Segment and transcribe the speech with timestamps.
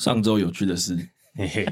[0.00, 0.96] 上周有趣的事，
[1.36, 1.66] 嘿嘿，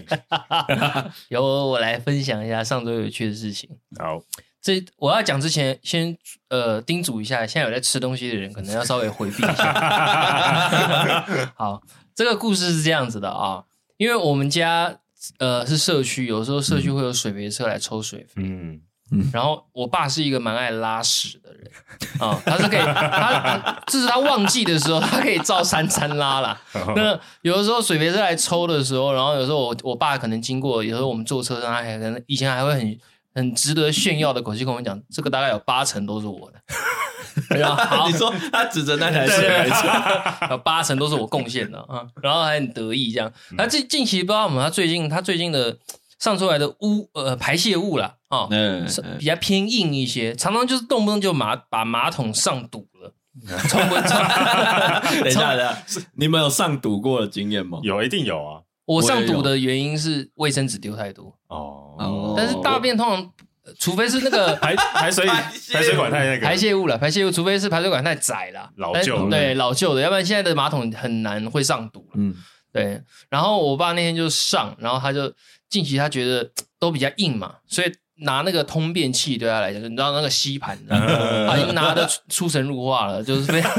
[1.28, 3.70] 由我来分享一下上周有趣的事情。
[3.98, 4.22] 好，
[4.60, 6.14] 这我要讲之前，先
[6.48, 11.24] 呃叮嘱一下，现在有在吃东西的人，可能要稍微回避一下。
[11.56, 11.82] 好，
[12.14, 13.64] 这个故事是这样子的啊，
[13.96, 14.98] 因为我们家
[15.38, 18.42] 呃是社区，有时候社区会有水肥车来抽水肥。
[18.42, 18.82] 嗯。
[19.10, 21.70] 嗯，然后我爸是一个蛮爱拉屎的人
[22.20, 26.60] 啊、哦，他是可以，他这是他旺季的时候，他可以照三餐拉啦。
[26.94, 32.98] 那有的时候水肥车来抽的时候，然后有时候我我爸可能经过，有时候我们坐车上，他还可能以前还会很
[33.34, 36.60] 很值得炫耀的口气跟我们讲，这个大概有八成都是我的。
[37.56, 39.42] 然后你说他指着那台车，
[40.50, 43.32] 有八成都是我贡献的啊，然后还很得意这样。
[43.56, 45.78] 他近近期不知道什么，他最近他最近的。
[46.18, 48.86] 上出来的污呃排泄物啦，哦，嗯，
[49.18, 53.14] 比较偏硬一些，常常就是动不动就马把马桶上堵了，
[53.68, 54.08] 冲不冲。
[55.22, 57.78] 等一下，等一下，你们有上堵过的经验吗？
[57.82, 58.62] 有，一定有啊。
[58.84, 63.32] 我上堵的原因是卫生纸丢太多哦，但是大便通常，
[63.78, 72.08] 除非是那个 排排水排水管太那个排泄物了，排泄物，除非是排水管太窄了，老旧对老旧的，要不然现在的马桶很难会上堵。
[72.14, 72.34] 嗯，
[72.72, 73.00] 对。
[73.28, 75.32] 然后我爸那天就上，然后他就。
[75.68, 83.72] 近期他觉得 都比较硬嘛，所以拿那个通便器对他来讲，你知道那个吸盘，他已经拿的 出神入化了，就是非常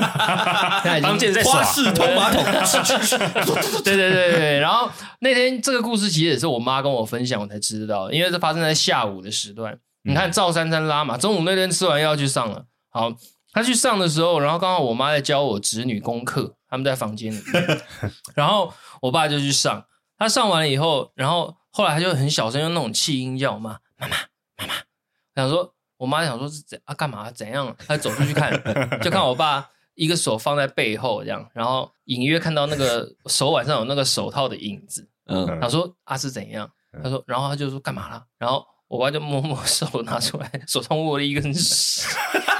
[1.01, 2.43] 当剑在花式通马桶。
[3.83, 9.77] 对对对对，然后那天这个故事其实也是我妈跟我分享，我才知道，因为这发生在下午的时段。
[10.03, 13.11] 你看赵珊珊拉嘛，中午那天吃完药去上了，好，
[13.51, 17.81] 他去上的时候，然后刚好我妈在教我侄女功课，他们在房间里面，
[18.35, 19.85] 然后我爸就去上，
[20.17, 21.55] 他上完了以后，然后。
[21.79, 24.17] 后来他就很小声用那种气音叫我妈妈妈
[24.57, 24.73] 妈妈，
[25.33, 27.73] 想说我妈想说是怎啊干嘛怎样？
[27.87, 28.51] 她走出去看，
[29.01, 35.07] 就看我爸一个手放在背后这样，然后隐约看到那个手腕上有那个手套的影子。
[35.27, 36.69] 嗯，他说啊是怎样？
[37.01, 38.25] 他说，然后他就说干嘛了？
[38.37, 42.05] 然后我爸就摸摸手 拿出来，手上握了一根屎。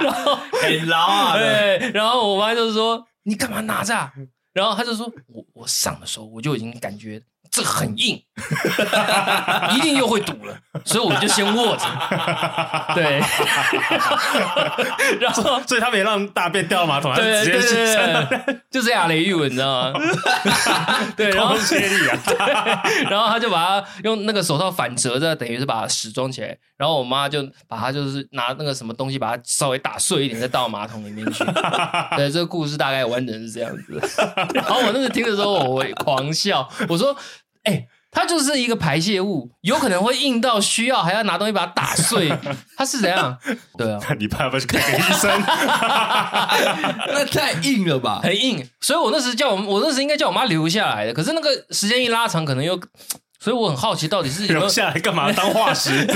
[0.00, 4.12] 然后很牢啊，对，然后我妈就说你干嘛拿着啊？
[4.58, 7.22] 然后他就说：“我我上的时候我就已经感觉
[7.58, 8.22] 这很硬，
[9.76, 11.84] 一定又会堵了，所以我们就先握着。
[12.94, 13.20] 对，
[15.20, 18.28] 然后所以他没让大便掉到马桶，他直接去上，
[18.70, 20.00] 就是亚雷玉文，你知道吗？
[21.16, 22.16] 对，然后接力啊，
[23.10, 26.56] 然后他就把他用那个手套反折着，等于是把屎装起来。
[26.76, 31.44] 然后我妈就把他就是拿那个什么东西把它稍微打碎一点，再倒马桶里面去。
[32.16, 34.00] 对，这个故事大概完整是这样子。”
[34.54, 36.68] 然后我那时听的时候，我会狂笑。
[36.88, 37.16] 我说
[37.68, 42.32] ：“哎、欸，它就是一个排泄物，有可能会硬到需要还要拿东西把它打碎，
[42.78, 43.36] 它是怎样？
[43.76, 45.30] 对啊， 你怕不要去看个医生？
[47.12, 48.66] 那太硬了吧，很硬。
[48.80, 51.12] 所以我那时叫我，我那时应该叫我妈留下来的。
[51.12, 52.80] 可是那个时间一拉长，可能又……
[53.40, 55.30] 所以我很好奇，到底是留下来干嘛？
[55.30, 56.06] 当化石？”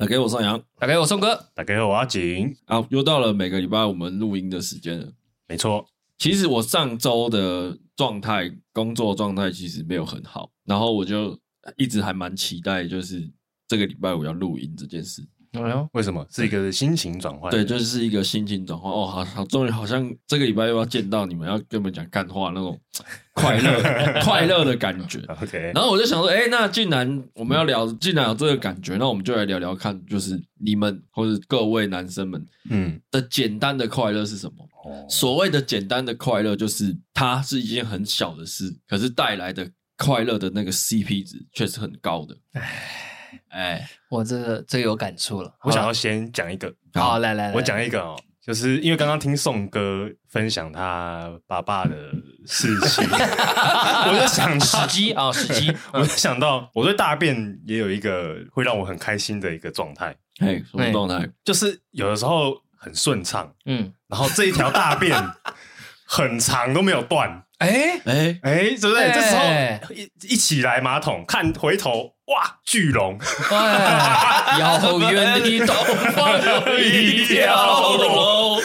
[0.00, 2.56] 打给我宋阳，打给我宋哥，打给我阿景。
[2.64, 5.12] 好，又到了每个礼拜我们录音的时间了。
[5.46, 11.38] 没错，其实我上周的状态，工作状态其实没有很好，然后我就
[11.76, 13.30] 一直还蛮期待，就是
[13.68, 15.22] 这个礼拜我要录音这件事。
[15.52, 16.24] 哎呦，为什么？
[16.30, 17.50] 是一个心情转换？
[17.50, 18.92] 对，就是一个心情转换。
[18.92, 22.78] 哦，好好，终于好像这个礼拜又要见到你们，要跟我们讲干话那种
[23.34, 25.18] 快乐、快乐的感觉。
[25.42, 25.72] OK。
[25.74, 34.64] 然后我就想说，哎，那既然我们要聊，既然有这个感觉，那我们就来聊聊看，就是你们或者各位男生们，嗯，的简单的快乐是什么？
[34.84, 42.36] 哦，所谓的简单的快乐，就是它是一件很小的事，可是带来的快乐的那个 CP 值却是很高的。
[42.52, 43.09] 唉。
[43.48, 45.54] 哎，我这个最有感触了。
[45.62, 51.94] 我想要先讲一个，好，来来来，我讲一个哦，就是因为刚刚听宋哥分享他爸爸的
[52.46, 60.14] 事情， 我就想时机啊，时机， 我就想到我对大便也有一个会让我很开心的一个状态。
[60.40, 61.28] 哎，什么状态？
[61.44, 65.14] 就是有的时候很顺畅，嗯，然后这一条大便
[66.06, 67.44] 很长都没有断。
[67.58, 69.12] 哎哎哎，对不对？
[69.12, 72.14] 这时候一一起来马桶看回头。
[72.30, 73.18] 哇，巨龙！
[73.50, 75.74] 遥远的东
[76.12, 78.60] 方有一条龙。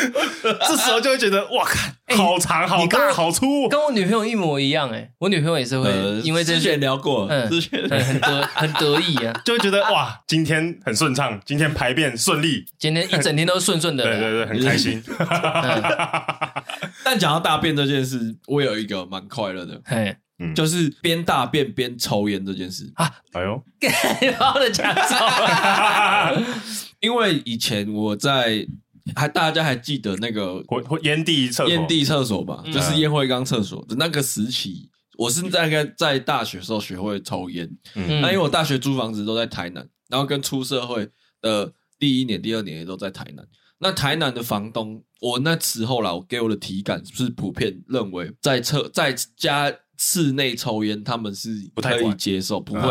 [0.68, 4.92] 这时候就会觉得，哇，看好长、好大、好粗，跟我女朋友一模一样。
[4.92, 5.92] 哎，我女朋友也是会，
[6.22, 15.04] 因为之前聊过，之前很得很得意啊， 就会觉得哇，今天很顺畅，今天排便顺利，今天一整天都顺顺的，对对对，很开心。
[17.04, 19.82] 但讲到大便这件事，我有一个蛮快乐的，
[20.38, 23.10] 嗯，就是边大便边抽烟这件事啊。
[23.32, 23.64] 哎呦，
[24.38, 26.46] 把我的讲走了。
[27.00, 28.68] 因为以前我在
[29.16, 30.62] 还大家还记得那个
[31.04, 34.90] 烟蒂厕所，烟蒂厕所吧，就是烟灰缸厕所的那个时期。
[35.18, 41.08] 我是大概在大学时候学会抽烟，嗯，那因为我大学租房子都在台南，然后跟出社会
[41.40, 43.48] 的第一年、第二年也都在台南。
[43.78, 49.74] 那台南的房东，我那时候啦，我给我的体感是普遍认为在厕在家。
[49.98, 52.82] 室内抽烟，他们是不太可以接受，不会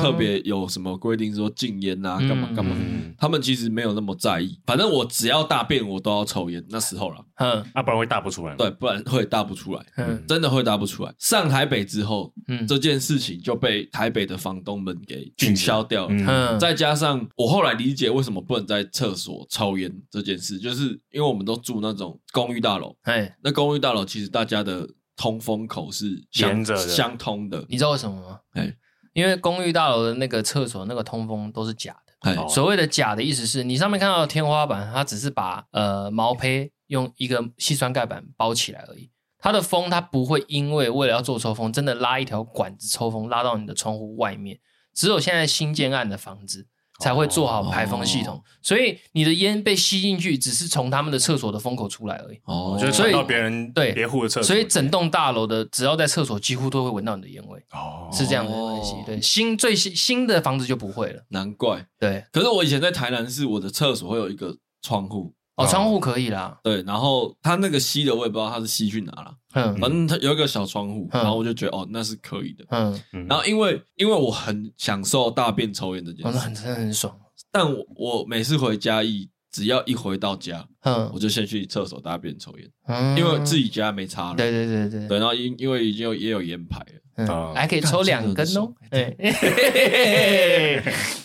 [0.00, 2.76] 特别有什么规定说禁烟啊，干嘛干嘛。
[3.18, 6.64] 他们其实没有那么在意，反正我只要大便，我都要抽烟。
[6.68, 8.54] 那时候了，嗯，那不然会大不出来。
[8.56, 11.14] 对，不然会大不出来，嗯，真的会大不出来。
[11.18, 16.14] 上台北之后，嗯，这件事情就被台北的房东们给取消掉了。
[16.18, 24.88] 嗯，再加上我后来理解为什么不能在厕所抽烟这件事，就是因为我们都住那种公寓大楼，哎，那公寓大楼其实大家的。
[25.16, 28.40] 通风口是连着的相通的，你知道为什么吗？
[28.52, 28.74] 哎，
[29.12, 32.30] 因为公寓大楼的那个厕所那个通风都是假的。
[32.30, 39.10] 哎，所谓的假的意思是你上面看到的天花板，它只是把呃毛坯用一个细酸盖板包起来而已。
[39.38, 44.58] 它的风它不会因为为了要做抽风，真的拉一条管子抽风拉到你的窗户外面。
[44.94, 46.68] 只有现在新建案的房子。
[47.00, 52.38] 才会做好排风系统，哦、所以你的烟被吸进去，只是从他们的厕所的风口出来而已。
[52.44, 57.60] 哦，就传到别人对别户的厕所，所以整栋大楼的只要在厕所，几乎都会闻到你的烟味。
[57.72, 58.94] 哦，是这样的关系。
[59.04, 61.22] 对，新最新新的房子就不会了。
[61.30, 61.84] 难怪。
[61.98, 65.34] 对，可是我以前在台南市，我的厕所会有一个窗户。
[65.56, 66.58] 哦，窗户可以啦。
[66.64, 69.32] 对，然后它那个吸的，我也不知道它是吸去哪了。
[69.52, 72.64] 嗯，反正它有一个小窗户，然后我就觉得哦，那是可以的。
[72.70, 77.16] 嗯，然后因为因为我很享受大便抽烟这件事，很真的很爽。
[77.52, 84.36] 但我我每次回家一只要一回到家，嗯，我就先去厕所大便抽烟，嗯，因为自己家没插了。
[84.36, 85.06] 对对对对。
[85.06, 86.84] 对，然后因因为已经有也有烟牌
[87.26, 88.74] 了，还可以抽两根哦。
[88.90, 89.16] 对。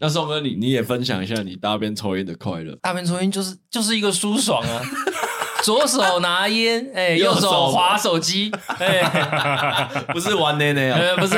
[0.00, 2.76] 那宋哥，你你也分享一下你大便抽烟的快乐。
[2.82, 4.80] 大便抽烟就是就是一个舒爽啊，
[5.64, 9.02] 左手拿烟，哎，右手划手机，哎
[10.14, 11.36] 不是玩奶奶啊，不是，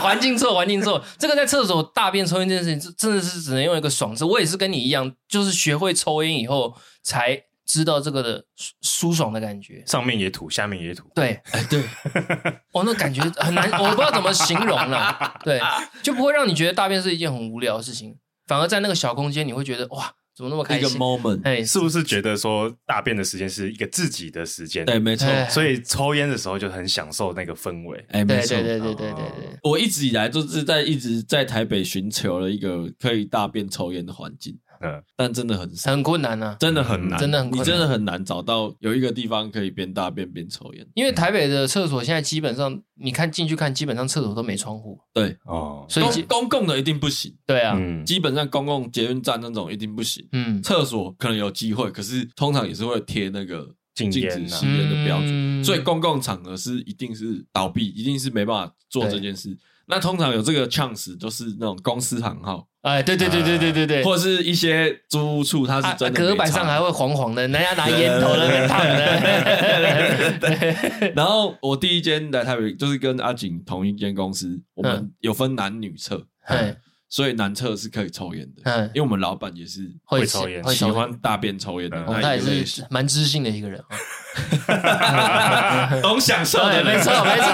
[0.00, 1.02] 环境错，环境错。
[1.18, 4.24] 这个在厕所大便抽烟这件事情，真的是只能用一个爽字。
[4.24, 7.47] 我也是跟你一样，就是学会抽烟以后才。
[7.68, 8.42] 知道这个的
[8.80, 11.06] 舒爽的感觉，上面也吐，下面也吐。
[11.14, 11.82] 对， 哎，对，
[12.72, 15.38] 我、哦、那感觉很难，我不知道怎么形容了。
[15.44, 15.60] 对，
[16.02, 18.16] 就不会让你觉得大便是一件很无聊的事情，
[18.46, 20.88] 反而在那个小空间，你会觉得哇，怎么那么开心？
[20.88, 24.86] 一个 moment，哎，是不是觉得说大便的时间是一个自己的时间？
[24.86, 25.28] 对，没错。
[25.50, 28.02] 所以抽烟的时候就很享受那个氛围。
[28.08, 29.58] 哎，没错，对对对对对对。
[29.62, 34.58] 我一直以来都是在一直在台北寻求了一个可以大便抽烟的环境。
[34.80, 35.90] 嗯，但真的很少。
[35.90, 40.86] 很困难呢，真的很难，真的很，你真的很难找到有一个地方可以边大便边抽烟。
[40.94, 44.98] 因为台北的厕所现在基本上，你看进去看，基本上厕所都没窗户。
[45.12, 45.36] 对。
[45.44, 47.34] 哦，所以公共的一定不行。
[47.46, 50.26] 对啊，基本上公共捷运站那种一定不行。
[50.32, 59.58] 嗯，厕所可能有机会，可是通常也是会贴那个禁止吸烟的标准，所以公共场合是一定是倒闭，一定是没办法做这件事。
[59.90, 62.67] 那通常有这个 chance 都是那种公司行号。
[62.82, 66.20] 哎，对对对对对对对，或者是一些租屋处，它是真的。
[66.20, 70.38] 隔板上还会黄黄的，人家拿烟头在那烫的。
[70.38, 71.12] 对。
[71.14, 76.24] 然后我第一间来台北，就是跟阿景同一间公司，我们有分男女厕，
[77.10, 78.62] 所以男厕是可以抽烟的。
[78.64, 82.04] 嗯，因为我们老板也是会抽烟，喜欢大便抽烟的。
[82.22, 83.82] 他也是蛮知性的一个人。
[86.00, 87.48] 懂享受的，没错没错。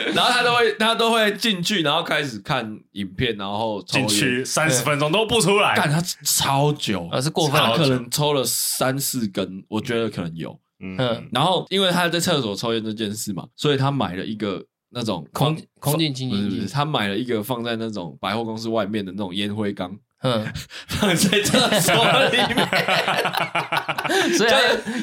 [0.14, 10.58] 然后他都会他都会进去，然后开始看影片，然后进去三十分钟都不出来，干他超久，而是过分，可能抽了三四根，我觉得可能有。
[10.80, 10.98] 嗯，
[11.32, 19.96] 然后因为他在厕所抽烟这件事嘛，所以他买了一个那种空空气清新机，他买了一个放在那种百货公司外面的那种烟灰缸。
[20.24, 20.44] 嗯，
[20.88, 21.94] 放在厕所
[22.30, 22.66] 里面，
[24.38, 24.50] 所以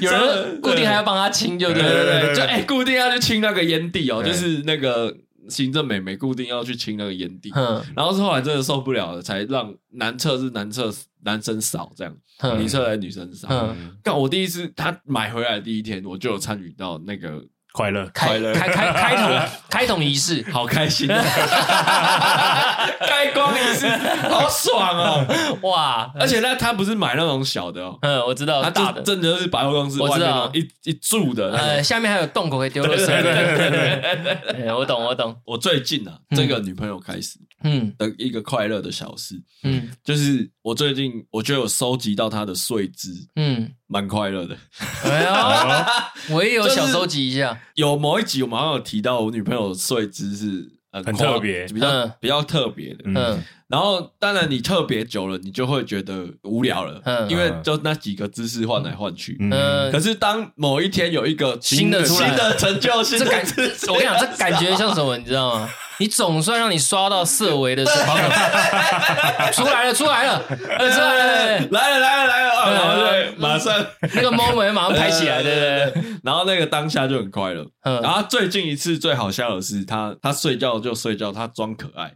[0.01, 5.16] 有人固定还要帮他清，就对对对，就哎，固定要去清那个烟蒂哦，就是那个
[5.48, 7.51] 行政美眉固定要去清那个烟蒂。
[7.56, 10.92] 嗯，然后是后来真的受不了了，才让男厕是男厕
[11.24, 12.18] 男生扫这样，
[12.58, 13.48] 女厕来女生扫。
[13.51, 17.44] 嗯，但我第一次他买回来第一天，我就有参与到那个。
[17.74, 21.24] 快乐，快乐，开开开桶， 开桶仪式，好开心啊！
[23.08, 23.88] 开光仪式，
[24.28, 25.25] 好爽哦！
[25.63, 26.12] 哇！
[26.20, 33.06] 而且那他不是买那种小的哦，嗯，我知道，他大的真的是百货公司外面一一柱的，呃，下面还有洞口可以丢垃圾。
[33.06, 35.36] 对对对对，我懂，我懂。
[35.46, 43.72] 我最近啊，这个女朋友开始，嗯，的一个快乐的小事，嗯，就是我最近我觉得有收集到她的睡姿，嗯。
[43.92, 44.58] 蛮快乐的。
[45.04, 45.86] 哎呀，
[46.32, 47.60] 我也有想收集一下。
[47.76, 53.04] 有某一集我们好像有提到，我女朋友睡姿是很特别，比较比较特别的。
[53.06, 53.44] 嗯。
[53.68, 59.38] 然后，当然你特别久了，你就会觉得无聊了，因为就那几个姿势换来换去。
[59.40, 63.42] 嗯，可是当某一天有一个新的新的成就，新的感，
[63.88, 65.70] 我跟你讲，这感觉 像什么，你知道吗？
[66.01, 68.17] 你总算让你刷到色违的时候，
[69.53, 73.72] 出来了，出来了，出来了，来了，来了，来了，然后就马上
[74.15, 76.03] 那个 moment 马上拍起来，对对对？
[76.24, 77.63] 然后那个当下就很快乐。
[78.01, 82.12] 然后最近一次最好笑的是，他他睡觉就睡觉，他装可爱。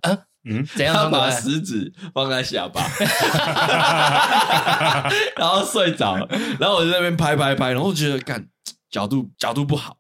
[0.49, 0.95] 嗯，怎样？
[0.95, 2.81] 他把食指放在下巴，
[5.37, 6.27] 然后睡着了，
[6.59, 8.43] 然后我就在那边拍拍拍，然后我觉得干
[8.89, 9.95] 角度角度不好。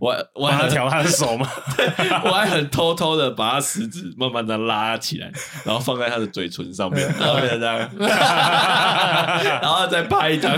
[0.00, 1.48] 我我还调他的手吗？
[2.24, 5.30] 我还很偷偷的把他食指慢慢的拉起来，
[5.64, 7.90] 然后放在他的嘴唇上面，然后这样，
[9.60, 10.52] 然后再拍一张。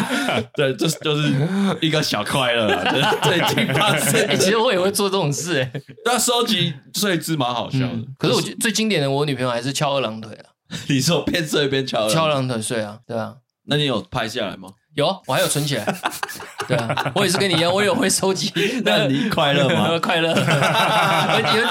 [0.56, 1.32] 对，这就是
[1.80, 3.18] 一个小快乐了。
[3.22, 5.70] 最近发生，其实我也会做这种事，哎，
[6.06, 7.98] 那收集睡姿蛮好笑的。
[8.18, 10.56] 可是我觉得最经典的，我女朋友还是翘二郎腿啊。
[10.88, 12.98] 你说边睡边翘翘二郎腿睡啊？
[13.06, 13.34] 对啊。
[13.70, 14.70] 那你有拍下来吗？
[14.98, 15.84] 有，我还有存起来。
[16.66, 18.52] 对啊，我也是跟你一样，我也会收集。
[18.84, 19.96] 那你快乐吗？
[20.02, 20.34] 快乐。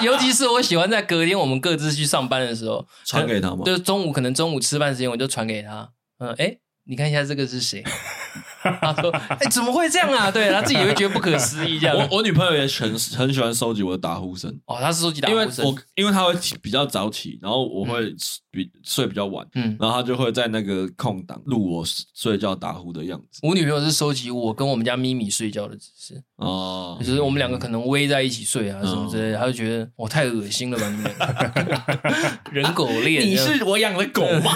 [0.02, 3.64] 尤尤其是我喜欢在隔天我们各自去上班的时候传给他吗？
[3.66, 5.90] 就是中午可能中午吃饭时间，我就传给他。
[6.20, 6.56] 嗯，哎，
[6.86, 7.84] 你看一下这个是谁？
[8.82, 9.10] 他说
[9.40, 11.80] ：“哎，怎么会这样啊？”对，他自己也会觉得不可思议。
[11.80, 14.50] 这样，我我女朋友也很很喜欢收集我的打呼声。
[14.66, 18.14] 哦，她是收集打呼声，因为我因为她会比较早起，然后我会
[18.52, 21.84] 比睡比较晚，嗯，然后她就会在那个空档录我
[22.14, 23.40] 睡觉打呼的样子。
[23.44, 30.88] 我女朋友是收集我跟我们家咪咪睡觉的姿势哦，就是我们两个可能偎在一起睡啊什么之类的，他就觉得我太恶心了吧？
[30.90, 31.12] 你们
[32.54, 34.52] 人狗恋，你是我养的狗吗？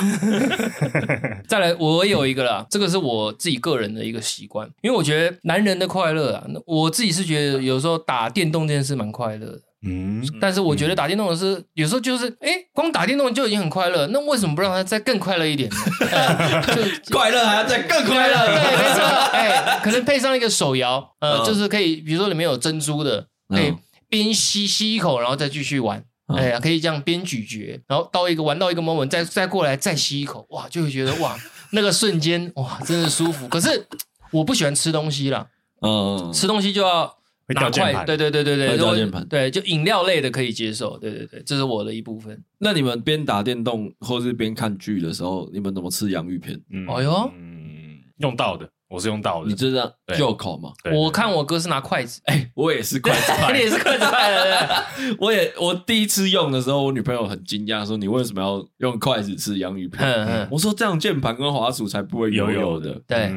[1.47, 4.01] 再来，我有一个啦，这个是我自己个人的。
[4.01, 15.75] 一个习惯，因为我觉得男人的快乐啊，我自己是觉得有时候打电动这件事蛮快乐的，嗯，但是我觉得打电动的是有时候就是，哎，光打电动就已经很快乐，那为什么不让他再更快乐一点呢？
[17.05, 19.01] 就快乐还要再更快乐，对，没错，
[19.33, 23.73] 哎，可能配上一个手摇，呃，就是可以，比如说里面有珍珠的，可以
[24.07, 31.35] 边吸吸一口，然后再继续玩，哎呀，可以这样边咀嚼，然后到一个玩到一个 moment，再再过来再吸一口，哇，就会觉得哇。
[31.73, 33.47] 那个瞬间哇，真的舒服。
[33.47, 33.87] 可是
[34.29, 35.47] 我不喜欢吃东西啦，
[35.81, 37.15] 嗯，吃东西就要
[37.47, 42.41] 拿筷，对对对对对，掉键盘，对，就饮料类的可以接受，对对对，这是我的一部分。
[42.59, 46.59] 那你们边打电动或是边看剧的时候，你们怎么吃洋芋片？
[46.69, 49.49] 嗯，哎呦，嗯，用到的，我是用到的。
[49.49, 50.71] 你知道就口吗？
[50.93, 54.85] 我看我哥是拿筷子，哎，我也是筷子派， 你也是筷子派的。
[55.19, 60.47] 我也我第一次用的时候，我女朋友很惊讶，说你为什么要用筷子吃洋芋片？
[60.49, 63.01] 我说这样键盘跟滑鼠才不会油油的。
[63.07, 63.33] 对，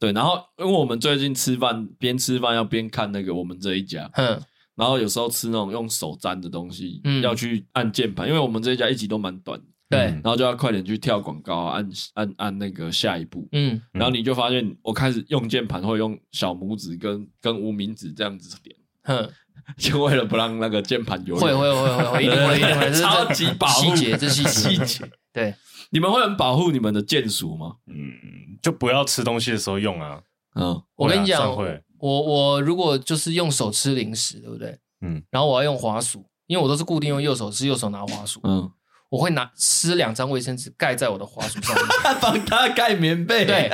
[0.00, 0.10] 对。
[0.10, 4.10] 然后因为我们最近吃饭边吃饭要边看那个我们这一家，
[4.74, 9.60] 然后有时候吃那种用手沾的东西，嗯要去按键盘，因为我们这一家一集都蛮短。
[9.90, 13.48] 对，然后就要快点去跳广告，按按按那个下一步。
[13.50, 19.28] 嗯，然后你就发现，我开始用键盘会用小拇指跟跟无名指这样子点，哼，
[19.76, 21.34] 就为了不让那个键盘油。
[21.34, 25.10] 会会会 会，一定会一定会，超级保护细节，这细节细 节。
[25.32, 25.52] 对，
[25.90, 27.76] 你们会很保护你们的键鼠吗？
[27.86, 27.94] 嗯，
[28.62, 30.20] 就不要吃东西的时候用啊。
[30.54, 31.54] 嗯，我跟你讲，
[31.98, 34.78] 我我如果就是用手吃零食，对不对？
[35.02, 38.40] 嗯，然后我要用滑鼠，因为我都是固定用右手吃，右手拿滑鼠。
[38.44, 38.70] 嗯。
[39.10, 41.84] 我会拿撕两张卫生纸盖在我的滑鼠上面，
[42.22, 43.44] 帮他盖棉被。
[43.44, 43.68] 对，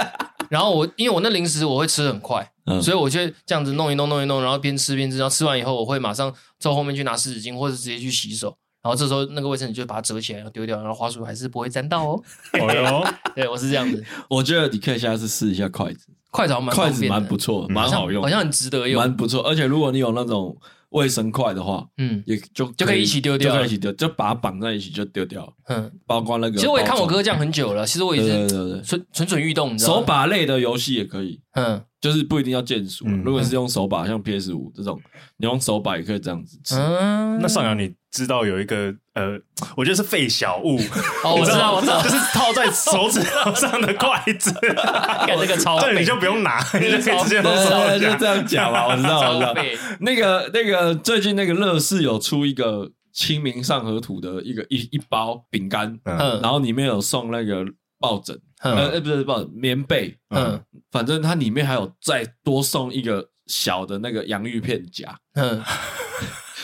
[0.48, 8.56] 然后我因为我那零食我会吃很快，嗯、所以我就这样子弄一弄弄一弄，然后边吃边吃，然后吃完以后我会马上从后面去拿湿纸巾，或者直接去洗手。
[8.86, 12.22] 然后这时候那个卫生纸就把它折起来，然后丢掉，然后花束还是不会沾到哦。
[12.60, 14.04] 哦哟，对，我是这样子。
[14.30, 19.42] 我觉得你可以下次试一下筷子，筷子蛮筷子蛮不错，蛮好用，好像很值得用，蛮不错。
[19.42, 20.56] 而且如果你有那种。
[20.90, 25.52] 卫生筷的话，嗯，也就就可以一起丢掉，就可以一起丢，就把它绑在一起就丢掉。
[25.68, 27.84] 嗯，包括那个，其实我也看我哥这样很久了。
[27.84, 31.40] 其实我也是蠢蠢蠢欲动，手把类的游戏也可以。
[31.54, 33.04] 嗯，就是不一定要键鼠。
[33.24, 34.98] 如果是用手把，像 PS 五这种，
[35.38, 36.76] 你用手把也可以这样子吃。
[36.76, 39.38] 嗯，那上扬你知道有一个呃，
[39.76, 40.78] 我觉得是费小物。
[41.22, 44.50] 哦，我知道，我知道，就是套在手指头上的筷子。
[45.26, 48.86] 干这个超，对，你就不用拿， 你就可以直接用手就这样讲嘛。
[48.86, 49.54] 我知道，我知道。
[50.00, 57.64] 那个那个最近那个乐事有出一个清明上河图的一个一一包饼干，嗯，然后里面有送那个
[58.00, 58.38] 抱枕。
[58.62, 60.58] 呃，不是抱枕，棉被，嗯，
[60.90, 65.62] 反正它里面还有再多送一个小的那个洋芋片夹，嗯，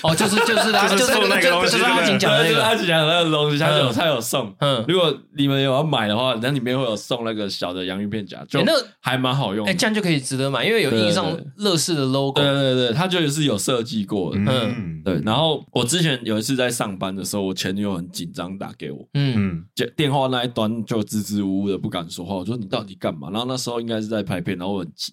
[0.03, 4.53] 哦，就是就是他就是那个东西，就是阿锦讲的那个，阿锦讲的那个东西，他有他有送。
[4.59, 9.67] 嗯，如果你们有要买的话，那里面会有送那个小的洋芋片夹，就那个还蛮好用。
[9.67, 12.41] 哎，这样就可以值得买，因为有印上乐视的 logo。
[12.41, 14.41] 对对对，它就是有设计过的。
[14.47, 15.21] 嗯，对。
[15.25, 19.65] 然后我之前有一次在上班的时候，我前女友很紧张打给我，嗯，
[19.97, 22.35] 电话那一端就支支吾吾的不敢说话。
[22.35, 23.31] 我说你到底干嘛？
[23.31, 25.13] 然后那时候应该是在拍片，然后我很急。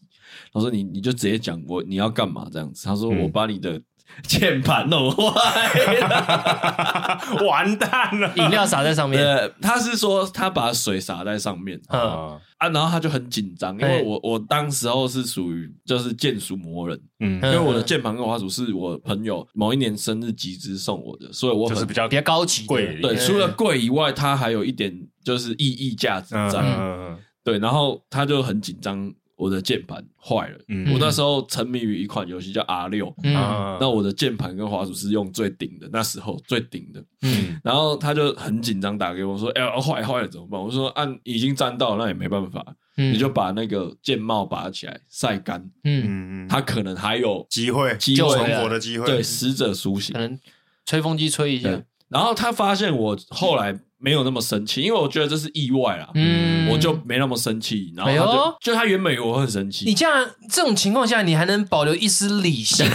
[0.53, 2.85] 他说你你就直接讲我你要干嘛这样子。
[2.85, 3.79] 他说我把你的。
[4.23, 8.31] 键盘弄坏了，完蛋了！
[8.35, 9.21] 饮料洒在上面。
[9.21, 22.99] 对，他是说他把水洒在上面，啊，然后他就很紧张，因为我我当时候是属于就是键鼠魔人，嗯，因为我的键盘跟滑鼠是我朋友某一年生日集资送我的，所以我很比较比较高级，贵。
[23.01, 29.11] 对，除了贵以外，它还有一点就是意义价值在，嗯，对，然后他就很紧张。
[29.39, 33.33] 我的键盘坏了，嗯、我那时候沉迷于一款游戏叫 R 六，嗯，
[33.79, 40.59] 那我的键盘跟滑鼠是用最顶的，那时候最顶的，嗯，然后他就很紧张打给我说，哎、欸，坏坏了怎么办？
[40.59, 46.43] 我说按、啊、已经粘到了，那也没办法，嗯、你就把那个键帽拔起来晒干，嗯。
[46.43, 48.35] 嗯，他可能还有机会，机会。
[48.35, 50.37] 存活的机会，对，死者苏醒，可能
[50.85, 53.79] 吹风机吹一下，然后他发现我后来。
[53.99, 57.93] 没有那么生气，因为我觉得这是意外啦，嗯，我就没那么生气。
[57.95, 59.85] 然后他就，哎、就他原本以为我很生气。
[59.85, 62.85] 你这样这种情况下，你还能保留一丝理性？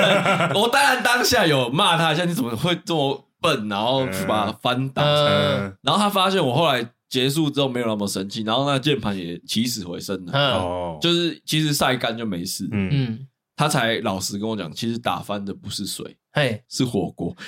[0.56, 3.68] 我当然当下有骂他一下，你怎么会这么笨？
[3.68, 5.02] 然后把他翻倒。
[5.04, 10.32] 嗯、然后他发现我后来结束之后没有那么生气，然后那个键盘也起死回生了。
[10.32, 12.66] 哦、嗯，就是其实晒干就没事。
[12.72, 13.18] 嗯，
[13.54, 17.36] 他才老实跟我讲，其实打翻的不是水，嘿，是火锅。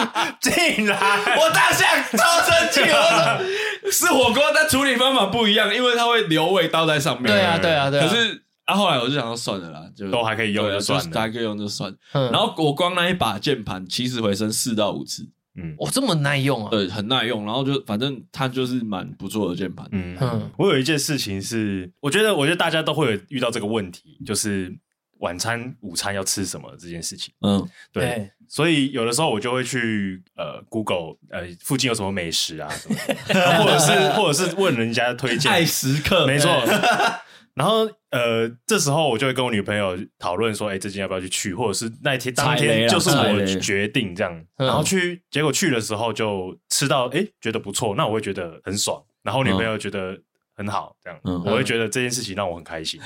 [0.40, 2.80] 竟然，我当下超生气！
[2.80, 7.30] 我说是火锅，但处理方法不一样，因为它会留味道在上面。
[7.32, 8.08] 对啊，对啊，对啊。
[8.08, 11.94] 可是啊，后来我就想说算了啦，就都还可以用就算了，还可以用就算。
[12.12, 16.70] 然后我光那一把键盘起死回生四到五次，嗯，哇，这么耐用啊？
[16.70, 17.44] 对，很耐用。
[17.44, 19.86] 然后就反正它就是蛮不错的键盘。
[19.92, 20.16] 嗯，
[20.56, 24.74] 我有一件事情是，我觉得，我觉得大家都会有遇到这个问题，就是。
[25.20, 32.96] 晚餐、午餐要吃什么这件事情，嗯，对，欸、所以有的时候我就会去呃，Google 呃，附近有什么美食啊，什么
[33.62, 35.50] 或者是或者是问人家推荐。
[35.50, 36.50] 爱食客，没错。
[37.52, 41.52] 然后呃，这时候我就会跟我女朋友讨论说，哎、欸，这间要不要去去？
[41.52, 50.18] 或者是那一天当天就是我决定这样，然后去，结果去的时候就吃到，哎、欸，觉得不错，那我会觉得很爽，然后女朋友觉得
[50.56, 52.98] 很好，这样，嗯、我会觉得这件事情让我很开心。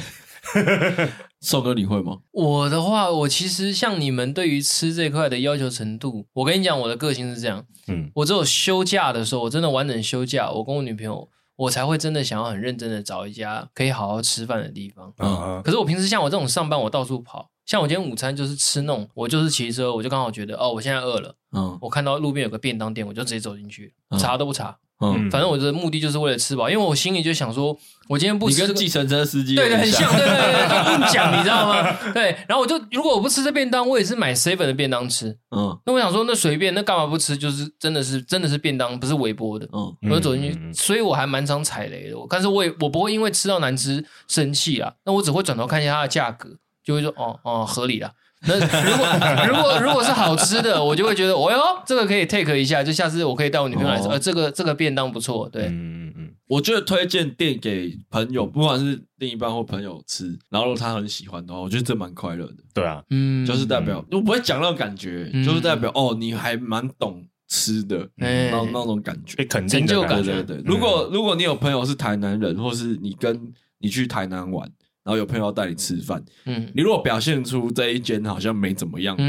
[1.41, 2.19] 寿哥，你会吗？
[2.33, 7.65] 我的话，我其实像你们对于吃这块的要求程度，我跟你讲，我的个性是这样。
[7.87, 15.13] 嗯，我只有休假的时候，我真的完整休假，我跟我女朋友，我才会真的想要很认真的找一家可以好好吃饭的地方。
[15.19, 21.35] 嗯，可是我平时像我这种上班，我到处跑，像我今天午餐就是吃那种，我就是骑车，我就刚好觉得哦，我现在饿了。
[21.57, 24.77] 嗯，我看到路边有个便当店，我就直接走进去，查都不查。
[25.00, 27.77] 嗯，反正我的目的就是为了吃饱，因为我心里就想说，
[28.09, 31.92] 我今天不吃，你跟计程车司机对对很像，对对对，就硬讲，你知道吗？
[32.14, 35.37] 对，然后我就如果我不吃这便当，我也是买 seven 的便当吃。
[35.50, 37.37] 嗯，那我想说，那随便，那干嘛不吃？
[37.37, 39.68] 就是真的是真的是便当，不是微波的。
[39.72, 42.16] 嗯，我就走进去，所以我还蛮常踩雷的。
[42.31, 46.50] 但是我也我不会因为吃到难吃生气啊，那我只会转头看一下它的价格，
[46.85, 48.12] 就会说哦哦合理了。
[48.47, 49.07] 那如果
[49.49, 54.07] 如果如果是好吃的，我就会觉得，哦哟，这个可以 take 一下，就下次我可以带我女朋友来吃。
[54.07, 62.57] 呃，这个这个便当不错，对，嗯嗯嗯，我觉得推荐店给朋友，不管是另一半或朋友吃，然后他很喜欢的话，我觉得这蛮快乐的。
[62.75, 70.42] 对啊，嗯，就是代表我不会讲那种感觉，就是代表哦，你还蛮懂吃的，那那种感觉，肯定成就感觉。
[70.42, 74.70] 对，如果如果你有朋友是台南人，或是你跟你去台南玩。
[75.05, 79.25] 然后有朋友要带你吃饭，嗯，你如果表现出这一间好像没怎么样的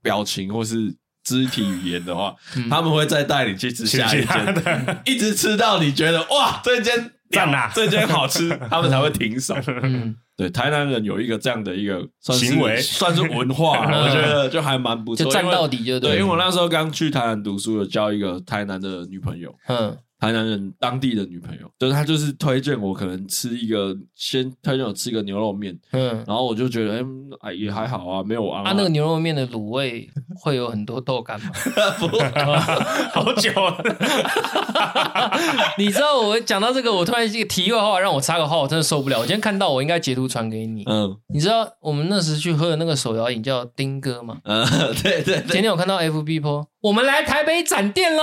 [0.00, 2.34] 表情或是肢体语言的话，
[2.70, 9.54] 他们会再带你去吃下一间，一直吃到你觉得哇，这间赞啊，这间好吃， 他们才会停手。
[10.34, 16.12] 对，台南人有一个这样的一个行为，算是文化， 我觉得就还蛮不错，就站到底就对。
[16.12, 19.94] 因为我那时候刚去台南读书，有交一个台南的女朋友，嗯。
[20.22, 27.04] 台南人当地的女朋友，就是他就是推荐我可能吃一个，先推荐我吃一个牛肉面，嗯，然后我就觉得，
[27.40, 28.62] 哎，也还好啊，没有啊。
[28.64, 31.50] 他那个牛肉面的卤味会有很多豆干吗？
[31.98, 32.06] 不，
[33.12, 33.82] 好久了。
[35.76, 39.18] 你知道我讲到这个，我突然一个题外话，让我插个话，我真的受不了。
[39.18, 40.84] 我今天看到，我应该截图传给你。
[40.86, 44.38] 嗯，你知道我们那时去喝的那个手摇饮叫丁哥吗？
[44.44, 44.64] 嗯，
[45.02, 45.48] 对对对。
[45.48, 46.66] 前天我看到 FB po。
[46.82, 48.22] 我们来台北展店喽！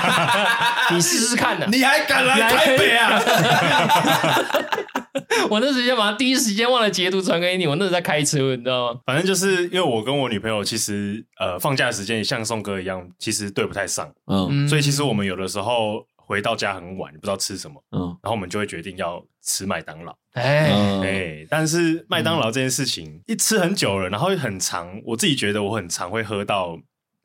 [0.90, 1.66] 你试试看呢？
[1.70, 3.20] 你还敢来台北啊？
[5.50, 9.00] 我那时间马上第一时间忘了截图传给你，我那时在开车，你知道吗？
[9.04, 20.70] 反正就是因为我跟我女朋友其实呃放假的时间也像宋哥一样，其实对不太上，嗯，所以其实我们有的时候回到家很晚，不知道吃什么，嗯，然后我们就会决定要吃麦当劳，哎。
[21.02, 26.78] 哎，但是麦当劳这件事情一吃很久了，然后又很长，我自己觉得我很常会喝到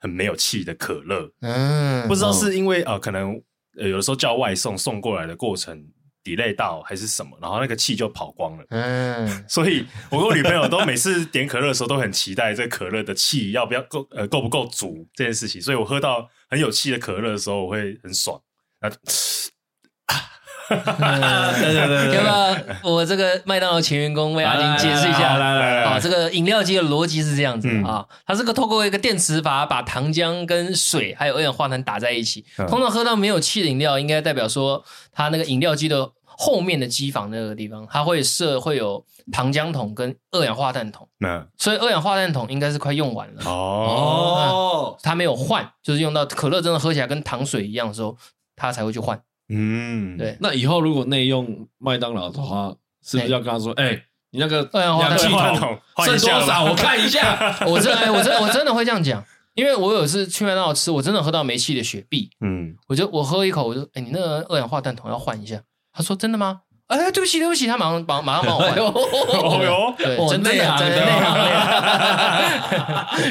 [0.04, 3.42] 很没有气的可乐，嗯，不知道是因为呃可能
[3.80, 5.84] 呃有的时候叫外送送过来的过程。
[6.26, 8.64] delay 到还是什么，然后那个气就跑光了。
[8.70, 15.62] 嗯， 所以我跟我女朋友都每次点可乐的时候都很期待这可乐的气要不要够呃够不够足这件事情。
[15.62, 18.42] 所以我喝到很有气的可乐的时候，我会很爽。
[18.80, 18.90] 啊，
[20.70, 25.38] 对对对，要不要我这个麦当劳前员工为阿金解释一下？
[25.38, 32.46] 来来来，啊，这个饮料机的逻辑是这样子啊，它这个透过一个电磁阀把糖浆跟水还有二氧化碳打在一起。
[32.68, 36.12] 通常喝到没有气的饮料，应该代表说它那个饮料机的。
[36.36, 48.18] 后面的机房那个地方，它会设会有糖浆桶跟二氧化碳桶，那所以二氧化碳桶应该是快用完了哦，它没有换，就是用到可乐真的喝起来跟糖水一样的时候，
[48.56, 49.22] 它才会去换。
[49.50, 50.38] 嗯，对。
[50.40, 56.64] 那以后如果内用麦当劳的话，是不是要跟他说，哎、欸，你那个二氧化碳桶剩多少？
[56.64, 57.38] 我看一下。
[57.68, 62.30] 我真的，我真的，我真的会这样讲，因为我有次去麦当劳吃，我真的喝到没气的雪碧。
[62.42, 65.62] 嗯，我就我喝一口，我就哎、欸，你那个二氧化碳桶要换一下。
[65.96, 66.62] 他说：“真的吗？
[66.88, 68.76] 哎，对不起，对不起。”他马上帮，马上帮我换。
[68.78, 70.98] 哦哟，对，真的呀，真的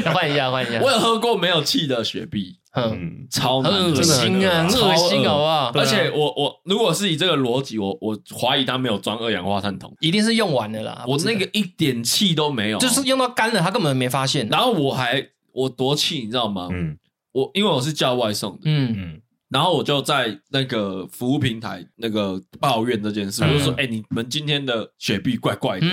[0.04, 0.80] 要 换一下，换一下。
[0.82, 5.70] 我有喝过没有气的雪碧，嗯，超恶心啊，恶心，好不好？
[5.74, 11.04] 而且我我如果是以这个逻辑，我我怀疑他没有装二氧化碳桶，一定是用完了啦。
[11.06, 14.48] 我那个一点气都没有，就是用到干了，他根本没发现。
[14.48, 16.68] 然后我还我多气，你知道吗？
[16.72, 16.96] 嗯，
[17.32, 19.21] 我因为我是叫外送的，嗯嗯。
[19.52, 25.86] 然后我就在那个服务平台那个抱怨这件事，我就说：“哎，你们今天的雪碧怪怪的。”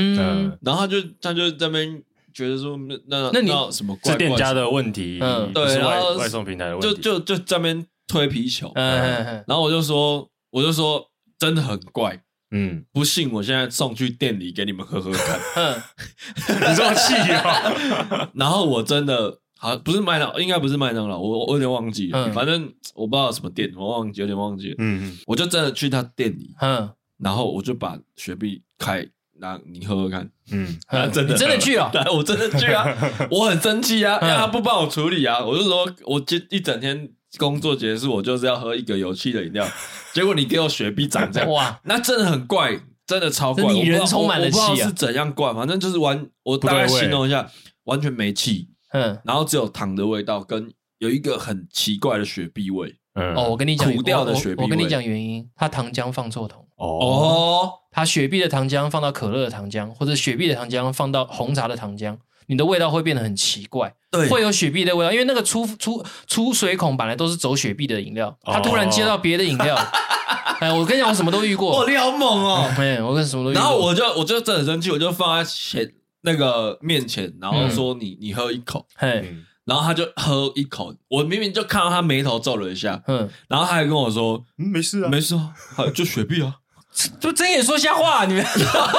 [0.63, 2.01] 然后他就他就在那边
[2.33, 5.19] 觉得说：“那那你什么怪店家的问题？
[5.21, 8.71] 嗯，对，然后外送平台的问题，就就就在那边推皮球。
[8.75, 11.05] 然后我就说，我就说
[11.37, 12.23] 真的很怪。
[12.51, 15.37] 嗯，不信我现在送去店里给你们喝喝看。
[16.69, 18.29] 你这么气啊？
[18.33, 19.39] 然后我真的。
[19.59, 24.75] 好，不是麦当，应该不是麦当劳，我我有点忘记了，嗯、反正我不知道什么店，我忘记，有点忘记了。
[24.79, 25.03] 嗯。
[25.03, 29.05] 嗯，我就真的去他店里，嗯，然后我就把雪碧开，
[29.37, 30.77] 那你喝喝看， 嗯，
[31.11, 31.89] 真的，你真的去啊？
[31.93, 32.87] 对，我真的去啊，
[33.29, 39.67] 我很生气啊，因为他不帮我处理啊，我就说，我今一整天工作结束，我就是要喝一个有气的饮料，
[40.13, 45.53] 结果你给我雪碧长这样，哇，那真的很怪，真的超怪，你人充满了气啊，是怎样怪？
[45.53, 47.51] 反正就是完，我大概形容一下，
[47.83, 48.69] 完全没气。
[48.91, 52.95] 嗯，然后只有糖的味道，跟有一个很奇怪的雪碧味。
[53.15, 54.63] 嗯，哦，我跟你讲，苦掉的雪碧味。
[54.63, 56.65] 我跟你讲原因，它糖浆放错桶。
[56.75, 63.93] 哦，它雪碧的糖浆放到可乐的糖浆，或者雪碧的糖浆放到红茶的糖浆，你的味道会变得很奇怪。
[64.11, 69.75] 对，会有雪碧的味道，因为那个出出出水孔本来都是走雪碧的饮料，它突然接到别的饮料。
[70.59, 71.81] 哎，我跟你讲，我什么都遇过。
[71.81, 72.69] 哦，你好猛哦！
[72.77, 73.61] 哎，我跟什么都遇过。
[73.61, 75.89] 然后我就我就真的很生气，我就放在前。
[76.21, 85.53] 那个面前，然后说你、嗯、你喝一口，嘿，然后他就喝一口，我明明就看到他眉头皱了一下，嗯，然后他还跟我说，嗯，没事啊，没事啊，
[85.93, 86.55] 就雪碧啊，
[87.19, 88.45] 就睁眼说瞎话，你们，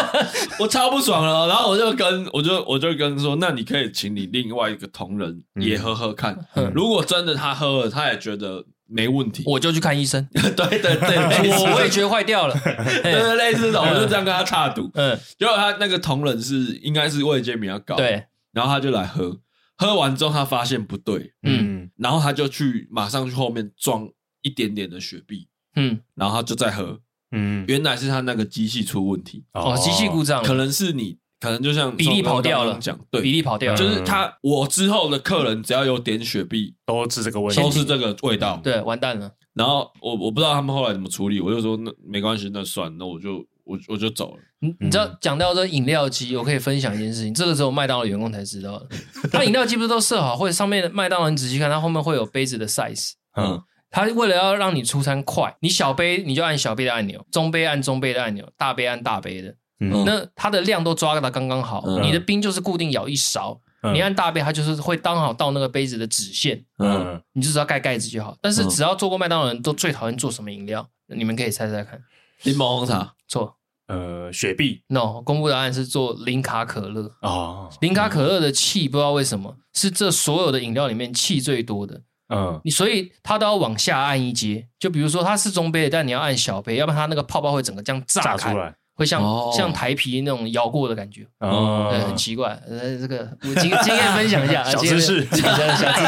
[0.60, 8.64] 我超不爽了，然后我就跟我就我就跟说，那你可以请你另外一个同仁也喝喝看，嗯、如果真的他喝了，他也觉得。
[8.90, 10.26] 没问题，我就去看医生。
[10.32, 12.54] 对对对， 我我也觉得坏掉了。
[12.64, 14.90] 对对，类似的，我就这样跟他插赌。
[14.94, 18.26] 嗯，结果他那个同仁是应该是位阶比较高，对。
[18.52, 19.38] 然后他就来喝，
[19.76, 24.08] 喝完之后他发现不对，嗯，然后他就去马上去后面装
[24.42, 26.98] 一点点的雪碧，嗯，然后他就再喝，
[27.30, 31.18] 嗯，原来是他那个机器出问题，哦，机器故障，可能是你。
[31.40, 34.30] 可能就像比例跑掉了，讲对，比例跑掉了，就是他。
[34.42, 38.60] 我之后的客人只要有点雪碧，都是这个味，都是这个味道。
[38.62, 39.32] 对，完蛋了。
[39.54, 44.42] 然后我我不知道他们后来怎么处理，我就说那没关系，那算，那我就我我就走了。
[44.60, 48.88] 你你知道讲到这饮料机，我可以分享一件事情，这个时候麦当劳员工才知道的。
[49.32, 53.12] 他饮料机不是都设好，或者上面的麦当劳，你仔细看，它后面会有杯子的 size。
[53.36, 59.54] 嗯，他为了要让你出餐快，你小杯你就按小杯的按钮，中杯按中杯的按钮，大杯按大杯的。
[59.80, 68.36] 嗯、那它的量都抓的刚刚好，嗯、你的冰就是固定舀一勺，嗯、你按大杯，它就是会刚好到那个杯子的直线，嗯，你就只要盖盖子就好。
[68.42, 70.86] 但是只要做过麦当劳人都最讨厌做什么饮料？
[71.06, 72.00] 你们可以猜猜看，
[72.44, 73.14] 柠檬红茶。
[73.26, 77.10] 错，呃，雪碧，no，公布答案是做零卡可乐。
[77.22, 88.36] 哦，零卡可乐的气不知道为什么是这所有的饮料里面气最多的，嗯，你所以它都要往下按一阶，就比如说它是中杯的，但你要按小杯，要不然它那个泡泡会整个这样炸开。
[88.36, 88.76] 炸出来。
[89.00, 92.50] 会像像台皮那种摇过的感觉，哦，很奇怪。
[92.68, 96.02] 呃，这个我经经验分享一下，小知识，小知识，小知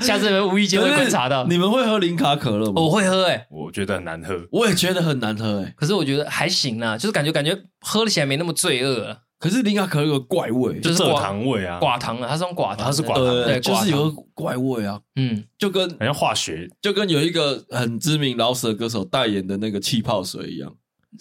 [0.00, 1.44] 识，下次你们无意间会观察到。
[1.44, 2.82] 你们会喝零卡可乐吗？
[2.82, 9.16] 我会喝，哎，我觉得很难喝，我也觉得很难喝，哎，可是我觉得还行啦，就是感觉感觉喝起来没那么罪恶。
[9.38, 20.72] 可是零卡可乐有个怪味，就是蔗糖味啊，寡糖啊，它是用寡糖，它是寡糖，对，就是有个怪味啊，嗯，就跟好像化学，就跟有一个很知名老舍歌手代言的那个气泡水一样。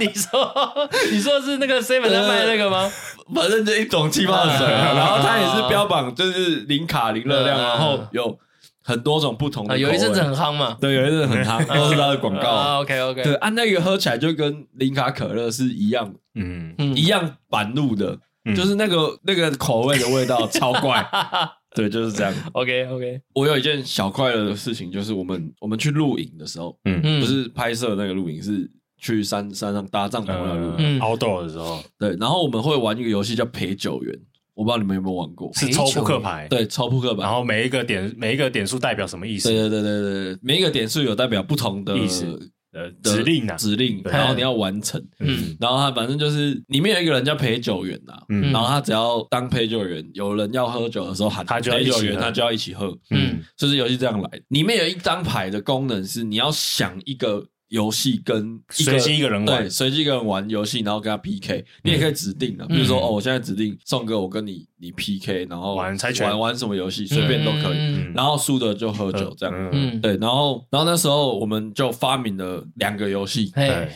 [0.00, 2.90] 你说，你说是那个 seven 在卖那个吗？
[3.34, 8.36] 反正就一种气泡水，然后它也是标榜就是零卡零热量，然后有
[8.82, 9.78] 很多种不同的。
[9.78, 12.80] 有一阵子很夯嘛，对，有一阵子很夯，都是它的广告。
[12.80, 18.18] OK OK，对，按那个喝起来就跟零卡可乐是一样，嗯，一样板路的，
[18.56, 21.08] 就是那个那个口味的味道超怪。
[21.74, 22.34] 对，就是这样。
[22.52, 31.82] OK OK，我有一件小快乐的事情，就是我们我们去露营的时候，嗯，不是拍摄那个露营，是去山山上搭帐篷的露营，outdoor 的时候。
[31.98, 34.18] 对，然后我们会玩一个游戏叫陪酒员，
[34.54, 39.48] 我不知道你们有没有玩过，是抽扑克牌，对，抽扑克牌，然后每一个点每一个点数代表什么意思？
[39.48, 42.50] 对对对对对，每一个点数有代表不同的意思。
[42.72, 54.40] 呃，指令啊，指令，然后你要完成，嗯，然后他反正就是里面有一个人叫陪酒员呐，嗯，然后他只要当陪酒员，有人要喝酒的时候喊他陪酒员，他就要一起喝，嗯，就是游戏这样来。
[54.48, 57.46] 里面有一张牌的功能是你要想一个。
[57.70, 73.88] 游戏跟随机一个人玩，对，随机一个人玩游戏，然后跟他 PK，你也可以指定的，比如说哦，我现在指定宋哥，我跟你你 PK，然后玩猜拳，玩玩什么游戏，随便都可以，然后输的就喝酒这样，对，然后然后那时候我们就发明了两个游戏，对，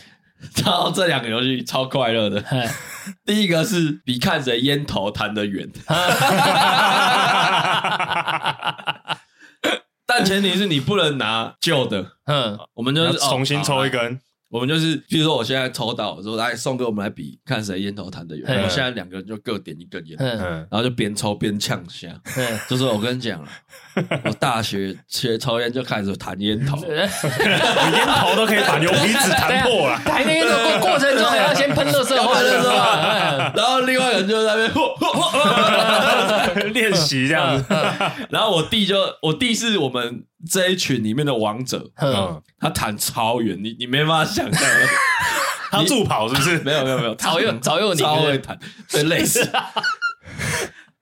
[0.62, 2.44] 然后这两个游戏超快乐的，
[3.26, 5.68] 第一个是比看谁烟头弹得远。
[10.24, 14.18] 但前提是你不能拿旧的，嗯，我们就是重新抽一根。
[14.54, 18.62] 我们就是，比如说我现在抽到，说来宋哥，我们来比，看谁烟头弹得远。
[18.62, 22.08] 我现在两个人就各点一根烟，然后就边抽边呛下。
[22.68, 23.44] 就是我跟你讲，
[24.22, 30.00] 我大学学抽烟就开始弹烟头，烟头都可以把牛皮纸弹破了。
[30.06, 33.52] 弹烟的过过程中还要先喷乐色 话，是吧？
[33.56, 34.68] 然后另外一个人就在那
[36.54, 37.64] 边练习这样子。
[38.30, 40.22] 然后我弟就，我弟是我们。
[40.50, 44.68] 这一群里面的王者，嗯，他弹超远，你你没办法想象，
[45.70, 46.58] 他助跑是不是？
[46.60, 48.58] 没有没有没有， 早有早有你超会弹，
[48.90, 49.48] 对，类似。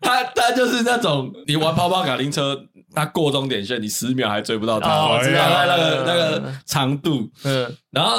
[0.00, 2.58] 他他就是那种你玩跑跑卡丁车，
[2.92, 7.72] 他过终点线，你十秒还追不到他，我知道他那个那个长度，嗯。
[7.92, 8.16] 然后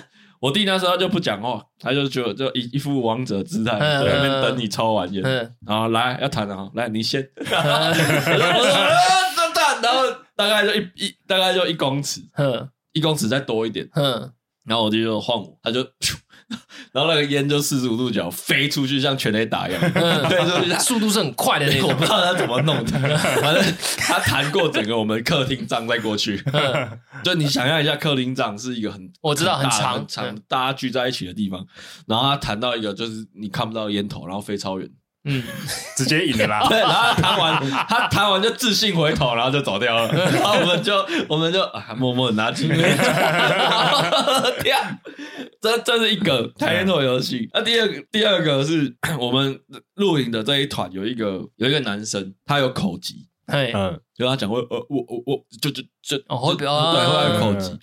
[0.40, 5.22] 我弟那时候就不讲话，他就觉得就一一副王者姿态，在那边等你抽完烟，
[5.66, 7.28] 然后来要弹了，来你先。
[7.50, 7.64] 然
[9.92, 10.02] 后
[10.36, 14.32] 大概就一一大概就一公尺，哼，一公尺再多一点，哼。
[14.66, 15.78] 然后我弟就晃我，他就，
[16.90, 19.80] 然后那个烟就四十五度角飞出去，像全垒打一样，
[20.28, 21.86] 对，就是速度是很快的那种。
[21.88, 23.64] 我不知道他怎么弄的，反正
[23.96, 26.42] 他弹过整个我们客厅帐再过去。
[27.22, 31.64] 就你想象一下，客厅帐是一个很我知道很长很长，大家聚在一起的地方。
[32.08, 34.90] 然后他弹到一个就是你看不到烟头，然后飞超远。
[35.28, 35.42] 嗯，
[35.96, 36.66] 直接赢了啦。
[36.68, 40.06] 对，然后弹完，他弹完就自信回头，然后就走掉了。
[40.14, 42.68] 然后我们就，我们就啊，默默拿起。
[45.60, 47.50] 这这是一个弹烟头游戏。
[47.52, 49.58] 那第二个，第二个是 我们
[49.96, 53.26] 录影的这一团有一个有一个男生，他有口疾。
[53.46, 57.78] 嗯，就他讲过，呃，我我我就就就哦，会对，会有口疾。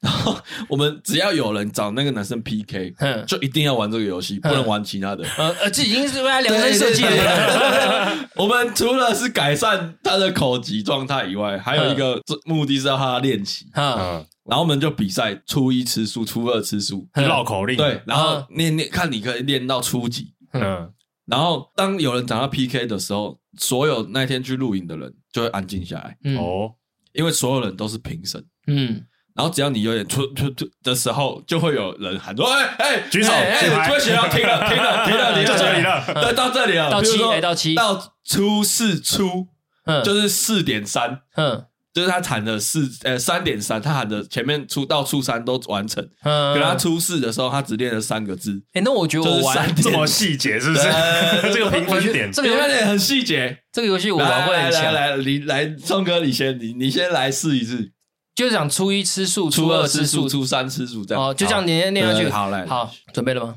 [0.00, 0.34] 然后
[0.66, 2.94] 我们只要有人找那个男生 PK，
[3.26, 5.22] 就一定要玩这个游戏，不能玩其他的。
[5.36, 8.28] 呃呃，这已经是为他量身设计的。
[8.36, 13.66] 我们除了是改善他的口疾状态以外，还有一个目的是要他练习。
[13.74, 17.76] 嗯，然后我们就比赛，初一吃素，初二吃素，绕口令。
[17.76, 20.32] 对，然后练练看你可以练到初几。
[20.54, 20.90] 嗯，
[21.30, 26.16] 然后当有人找到 PK 的时候，所有那天去录影的人就会安静下来。
[26.36, 26.72] 哦，
[27.12, 28.44] 因为所有人都是评审。
[28.66, 29.04] 嗯。
[29.34, 33.30] 然后只要你有点突突突的时候，就会有人喊说：“哎哎，举手！
[33.30, 36.90] 哎，各位学员停了，停了，停了， 停到这里了，对，到这里了。
[36.90, 39.46] 到七，到七，到初四初，
[39.84, 41.66] 嗯，就是四点三，嗯，
[41.98, 48.62] 就是他喊的四，呃，三点三，他喊的前面初到初三都完成，嗯，可他初四的时候，他只练了三个字。
[48.72, 50.82] 哎，那我觉得我玩这么细节，是不是？
[51.52, 53.58] 这个评分点， 这个评分点很细节。
[53.72, 54.94] 这个游戏我玩会很强。
[54.94, 57.90] 来来，你来，聪哥，你先，你你先来试一试。”
[58.36, 62.28] 就是讲初一吃素，初二吃素，初三吃素，这样哦，就这样连念下去。
[62.28, 63.56] 好嘞，好，准备了吗？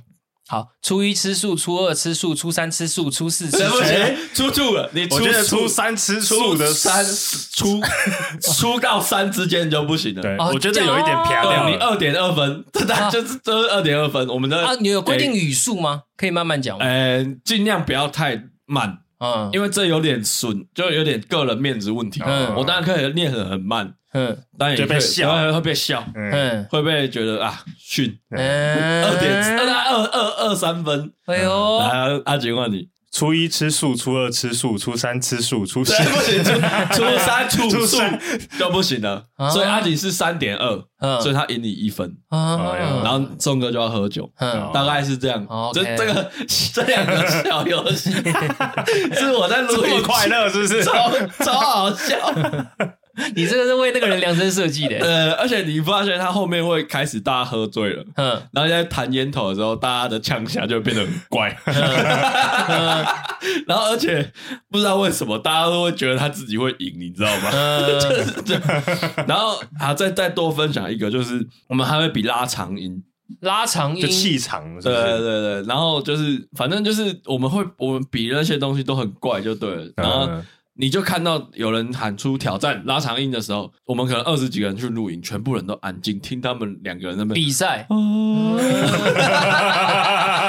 [0.51, 3.81] 好，初一吃素，初二吃素，初三吃素，初四吃素。
[4.33, 7.05] 初住了，你我觉得初三吃素的三
[7.53, 7.79] 初
[8.41, 10.21] 初 到三之间就不行了。
[10.21, 11.71] 对，我觉得有一点漂亮。
[11.71, 14.27] 你二点二分，这大就是这是二点二分。
[14.27, 16.01] 我们的啊，你有规定语速吗？
[16.17, 16.77] 可以慢慢讲。
[16.79, 22.21] 呃，尽量不要太慢，嗯，因为这有点损，就有点个人面子问题。
[22.25, 23.93] 嗯，我当然可以念很很慢。
[24.13, 36.52] 嗯，当然也会笑，会被笑，嗯，会被觉得啊逊，二点二二二二三分，哎呦，来阿杰问你，初一吃素，初二吃素，初三吃素，初四不行，初
[36.95, 37.97] 初三初素
[38.58, 44.32] 就不行了，所以阿锦是三点二，所以他赢你一分，然后宋哥就要喝酒，
[44.74, 46.32] 大概是这样，这这个
[46.74, 48.12] 这两个小游戏
[49.13, 50.84] 是我在录音快乐，是不是？
[50.84, 51.12] 超
[51.43, 52.17] 超好笑。
[53.36, 61.56] 你这个是为那个人量身设计的， 呃，而且你发现他后面会开始大家喝醉了，嗯，然后在弹烟头的时候，大家的呛声就会变得很怪，
[63.67, 64.32] 然后而且
[64.69, 67.52] 不知道为什么大家都会觉得他自己会赢，你知道吗？
[67.88, 68.63] 就是这样。
[69.28, 73.04] 然后啊，再再多分享一个，就是我们还会比拉长音，
[73.41, 74.02] 拉长音。
[74.02, 80.30] 就气长，对对对，然后就是反正就是我们会我们比那些东西都很怪，就对了，然后。
[80.82, 87.86] 你就看到有人喊出挑战拉长音的时候，我们可能二十几个人去露营，全部人都安静听他们两个人那边比赛。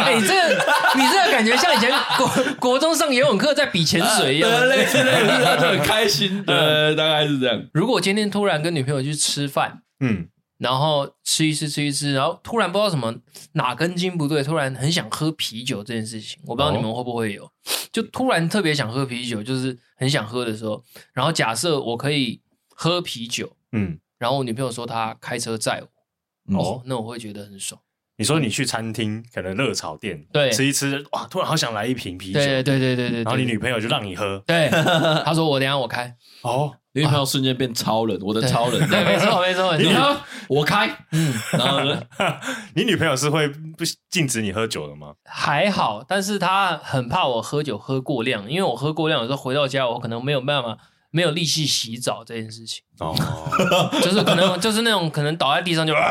[0.02, 0.48] 哎，这个
[0.96, 2.26] 你这个感觉像以前国
[2.58, 6.42] 国中上游泳课在比潜水一样， 类似类似，他就很开心。
[6.44, 7.62] 对，大概是这样。
[7.74, 10.28] 如果今天突然跟女朋友去吃饭，嗯。
[10.62, 13.12] 然后吃一吃吃一吃，然后突然不知道什么
[13.54, 17.50] 哪根筋不对，突然很想喝啤酒这件事情，我不知道你们会不会有，
[17.90, 25.82] 就突然特别想喝啤酒，就是很想喝的时候，然后假设我可以喝啤酒，嗯，然后我女朋友说她开车载
[26.46, 27.80] 我，哦，那我会觉得很爽。
[28.16, 34.68] 你说你去餐厅，可能热炒店，对，吃一吃，哇，突然好想来一瓶啤酒，对对对对对，然后你女朋友就让你喝，对，
[35.24, 36.76] 她说我等下我开，哦。
[36.94, 39.76] 女朋友瞬间变超人，我的超人，对，没错没错。
[39.78, 40.16] 你说
[40.48, 42.02] 我开，嗯，然后呢？
[42.76, 45.14] 你女朋友是会不禁止你喝酒的吗？
[45.24, 50.76] 还好，但是她很怕我喝酒喝过量，因为我喝过量，有时候回到家我可能没有办法，
[51.10, 52.82] 没有力气洗澡这件事情。
[52.98, 53.14] 哦，
[54.02, 55.94] 就是可能就是那种可能倒在地上就，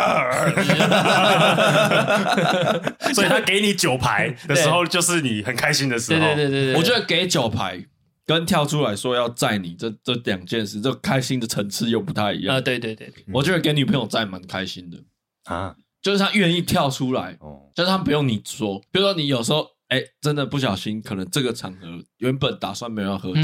[3.14, 6.20] 所以他给你酒牌的时候，就是你很开心的时候。
[6.20, 7.80] 对对对对，我觉得给酒牌。
[8.26, 12.56] 跟跳出来说要载你，这这两件事，这开心的层次又不太一样。
[12.56, 12.62] 啊！
[12.62, 14.98] 对对对，我觉得给女朋友载蛮开心的。
[15.46, 21.80] 啊，就是她愿意跳出来，哦，就是她不用你说，比如说你有时候哎，真的不小心，可能这个场合
[22.18, 23.42] 原本打算没有要喝酒，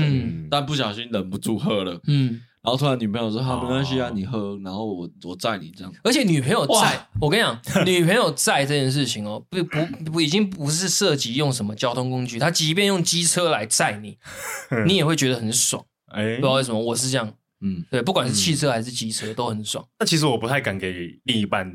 [0.50, 2.42] 但不小心忍不住喝了，嗯。
[2.68, 14.18] 然后突然女朋友说：“好，没关系啊，你喝，然后我我载你这样。”而且女朋友载，我跟你讲，女朋友载这件事情哦，不不不，已经不是涉及用什么交通工具，她即便用机车来载你，
[14.86, 15.82] 你也会觉得很爽。
[16.12, 17.34] 哎，不知道为什么，我是这样。
[17.62, 19.88] 嗯，对，不管是汽车还是机车都很爽。
[20.00, 21.72] 那其实我不太敢给另一半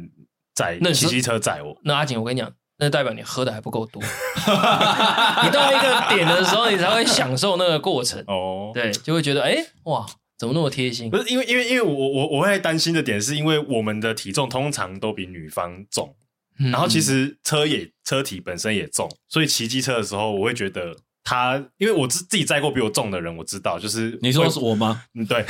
[0.55, 1.75] 载，那骑机车载我。
[1.85, 4.03] 那阿景，我跟你讲，那代表你喝的还不够多。
[4.43, 8.23] 你到一个点的时候，你才会享受那个过程。
[8.27, 10.05] 哦，对，就会觉得哎哇。
[10.43, 11.09] 怎么那么贴心？
[11.09, 16.17] 不是因为，因为，因为我我我会担心的点，是因为我们的体重通常都比女方重，
[16.59, 25.05] 嗯、然后其实车也车体本身也重，所以骑机车的时候，我会觉得他，因为我自自己载过比我重的人，我知道，就是你说是我吗？
[25.15, 25.45] 嗯，对，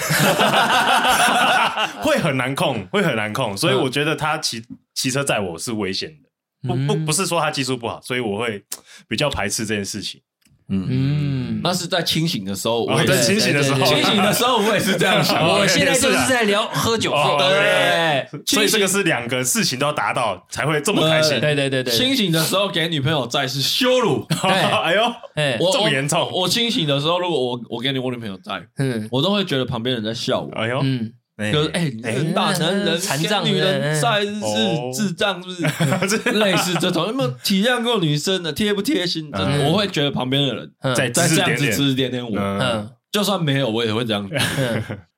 [2.05, 6.29] 会很难控，会很难控，所以我觉得他骑骑车载我是危险的，
[6.69, 8.63] 不不不是说他技术不好，所以我会
[9.09, 10.21] 比较排斥这件事情。
[10.73, 15.47] 嗯，那是在清醒的时候，我在清醒的时候，清醒的时候我也是这样想。
[15.47, 21.39] 我现在 就是在聊喝酒，对，所以这个是两个事情都要达到才会这么开心。
[21.41, 24.27] 对对对对，清醒的时候给女朋友在是羞辱。
[24.43, 25.03] 哎呦，
[25.35, 26.29] 哎，这么严重。
[26.33, 30.51] 我清醒的时候，如果我我给你我女朋友在，嗯，我都会觉得旁边人在笑我。
[30.55, 31.13] 哎呦，嗯。
[31.39, 34.33] 就是哎，人大男人残障女人在是
[34.95, 36.31] 智障，是不是？
[36.39, 38.53] 类似这种，有没有体谅过女生的？
[38.53, 39.31] 贴不贴心？
[39.67, 44.29] 我会觉得旁边的人在在这样子指指点点我，嗯，就算没有，我也会这样。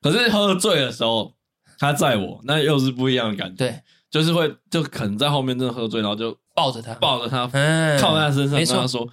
[0.00, 1.34] 可是喝醉的时候，
[1.78, 3.56] 他载我，那又是不一样的感觉。
[3.56, 7.46] 对，就是会就可能在后面真的喝醉，然后就抱着他，抱着他，
[8.00, 9.08] 靠在他身上，跟他说。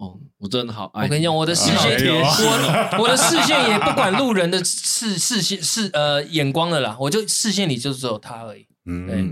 [0.00, 1.04] 哦，我真的好爱。
[1.04, 8.66] 我跟你讲，我的视线，我 我的视线也不管路人的视视线视呃眼光的啦，我就视线里就只有他而已。
[8.86, 9.22] 嗯，对，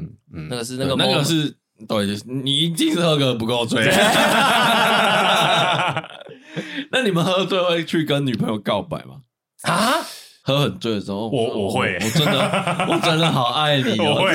[0.50, 1.56] 那个是那个那个是，
[1.88, 3.82] 对，你一定是喝个不够醉。
[6.92, 9.22] 那你们喝醉会去跟女朋友告白吗？
[9.62, 9.94] 啊？
[10.42, 13.98] 喝很醉的时候，我我会，我真的我真的好爱你。
[14.00, 14.32] 我会。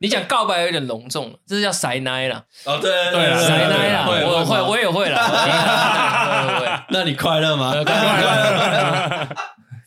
[0.00, 2.44] 你讲告白有点隆重了，这是叫塞奶啦。
[2.64, 6.86] 哦，对对对，塞奶啦，我会，我也会啦。
[6.90, 7.72] 那你快乐吗？
[7.84, 9.28] 快乐。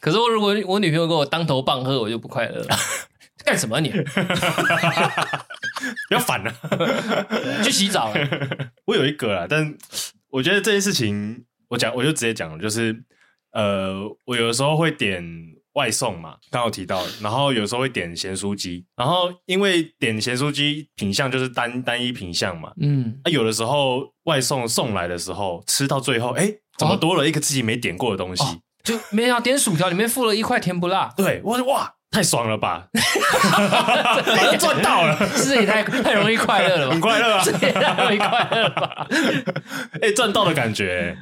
[0.02, 2.76] 可是我如果我女朋友跟我当头棒喝，我就不快乐了。
[3.46, 3.90] 干什么你？
[6.10, 6.54] 不要反了，
[7.64, 8.14] 去洗澡。
[8.86, 9.74] 我有一个啦，但
[10.30, 13.02] 我觉得这件事情，我讲我就直接讲了，就是
[13.54, 13.94] 呃，
[14.26, 15.51] 我有的时候会点。
[15.74, 28.44] 外送嘛，刚好提到，然后有时候会点咸酥鸡，然后因为点咸酥鸡品相就是单单一品相嘛，嗯，那、啊、有的时候外送送来的时候吃到最后，哎，怎么多了一个自己没点过的东西？
[28.44, 32.88] 哦、就没想到点薯条里面附了一块甜不辣，对，我说哇，太爽了吧，
[33.52, 39.08] 好 像赚到了，是也太太容易快乐了吧，很快乐啊， 这也太容易快乐了吧，
[40.02, 41.18] 哎，赚到的感觉。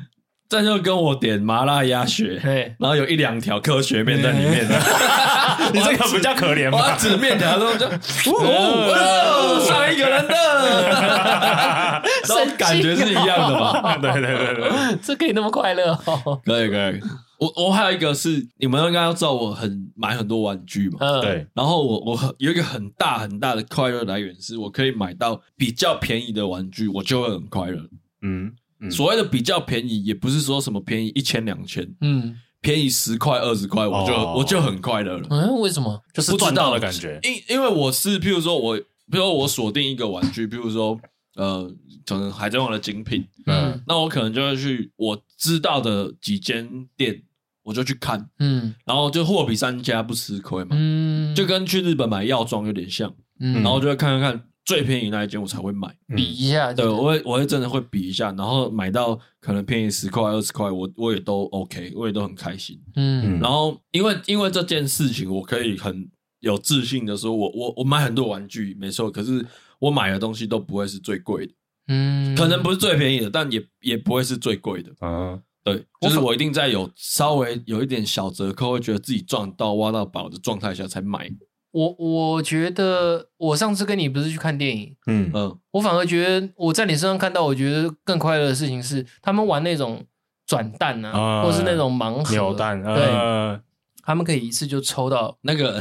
[0.49, 2.41] 这就跟我点麻辣鸭血，
[2.79, 4.75] 然后有一两条科学面在里面的，
[5.71, 6.97] 你这个比较可怜吧？
[6.97, 7.85] 只面条都就，
[8.33, 13.95] 哦，上一个人的， 这种感觉是一样的吧？
[14.01, 15.95] 对对对对，这可以那么快乐？
[16.43, 16.99] 可以可以。
[17.37, 21.21] 我我还有一个是，你们应该要知道，我很买很多玩具嘛。
[21.21, 21.45] 对。
[21.53, 27.79] 然后我我有一个很大很大的快乐来源，是我可以买到比较便宜的玩具，我就会很快乐。
[28.23, 28.51] 嗯。
[28.89, 35.27] 所谓的比较便宜，也不是说什么便宜一千两千，嗯，便宜十块二十块，我就我就很快乐了。
[35.29, 36.01] 嗯，为什么？
[36.13, 37.19] 就是赚到的感觉。
[37.23, 40.99] 因因为我是，譬如说我，譬如说我锁定一个玩具，譬如说，
[41.35, 41.69] 呃，
[42.05, 47.21] 可能海贼王的精品，嗯，那我可能就会去我知道的几间店，
[47.63, 54.43] 我就去看，嗯，然后就货比三家不吃亏嘛，嗯，就跟去日本买药妆有点像，嗯，然后就会看看看。
[54.69, 66.07] 最便宜那一间我才会买，比一下，对，我会我会真的会比一下，然后买到可能便宜十块二十块，我我也都 OK，我也都很开心，嗯，然后因为因为这件事情，我可以很
[66.41, 69.43] 有自信的说，我我我买很多玩具没错，可是
[69.79, 71.53] 我买的东西都不会是最贵的，
[71.87, 81.27] 嗯，可能不是最便宜的，但也也不会是最贵的，啊，对，就是我一定在有稍微有一点小折扣，会觉得自己赚到挖到宝的状态下才买。
[81.71, 90.03] 我我觉得，我上次跟你不是去看电影，嗯嗯，我反而觉得我在你身上看到，我觉得更快乐的事情是，他们玩那种
[90.47, 93.61] 转蛋啊，呃、或是那种盲盒扭蛋，呃、对，
[94.03, 95.79] 他们可以一次就抽到那个，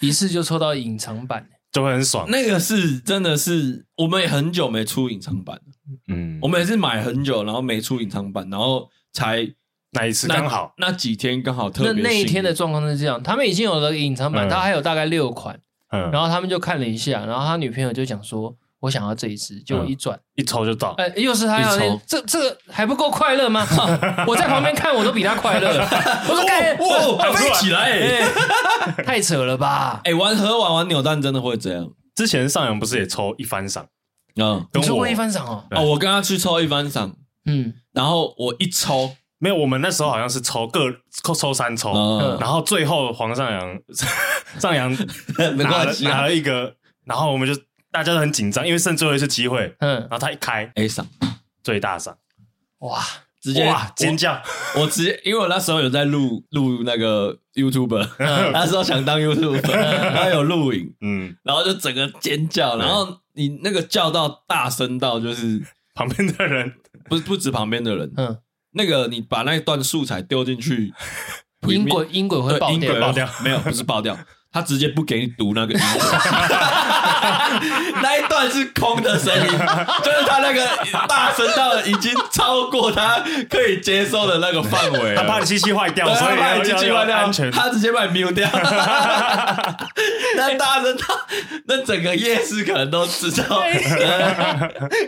[0.00, 2.30] 一次就抽到隐藏版， 就会很爽。
[2.30, 5.60] 那个是真的是，我们也很久没出隐藏版，
[6.06, 9.54] 嗯，我们也是买很久，然后没出隐藏版，然后才。
[9.94, 11.92] 那一次刚好那，那几天刚好特别。
[11.92, 15.58] 那那一天的状况是这样，他们已经有了隐藏版，嗯、他还有大概六款，
[15.92, 23.66] 嗯，然后他们就看了一下，然后他女朋友就讲说：“我想要这一支。”就一转、嗯、一抽就到，哎、欸，又是他要抽这这个还不够快乐吗？
[24.26, 25.68] 我在旁边看，我都比他快乐。
[26.28, 31.88] 我说：“哎，哇，飞起来、欸欸，太扯了吧？”哎、欸，玩盒玩玩扭蛋真的会这样。
[32.14, 33.86] 之前上扬不是也抽一番赏？
[34.36, 35.64] 嗯，你抽过一番赏哦？
[35.70, 37.14] 哦，我跟他去抽一番赏，
[37.46, 39.16] 嗯，然后我一抽。
[39.44, 40.90] 没有，我们那时候好像是抽各
[41.22, 43.78] 抽抽三抽，嗯、然后最后黄上扬
[44.58, 44.90] 上扬
[45.58, 46.74] 拿了拿了一个，
[47.04, 47.54] 然后我们就
[47.90, 51.06] 大家都很紧张，因为剩最后一次机会，嗯，然后他一开 A 赏
[51.62, 52.16] 最大赏，
[52.78, 53.02] 哇，
[53.42, 54.32] 直接哇尖叫。
[54.76, 65.62] 我，我直接因为我那时候有在录录那个 YouTuber，、嗯、那时候想当 YouTuber，然后有录影，嗯，然后就整个尖叫，然后你那个叫到大声到就是
[65.94, 66.72] 旁边的人。
[67.10, 68.38] 不不止旁边的人，嗯。
[68.74, 70.92] 那个，你把那一段素材丢进去，
[71.68, 73.58] 音轨音轨会爆掉，爆掉没有？
[73.60, 74.18] 不是爆掉，
[74.54, 76.00] 他直接不给你读那个音轨，
[78.00, 79.50] 那一段是空的声音，
[80.04, 80.64] 就是他那个
[81.08, 88.48] 大声到已经超过他可以接受的那个范围，他怕你机器坏掉，所以怕你机器坏掉，他直接把你 mute 掉。
[90.36, 91.04] 那大声到
[91.66, 93.60] 那整个夜市可能都知道，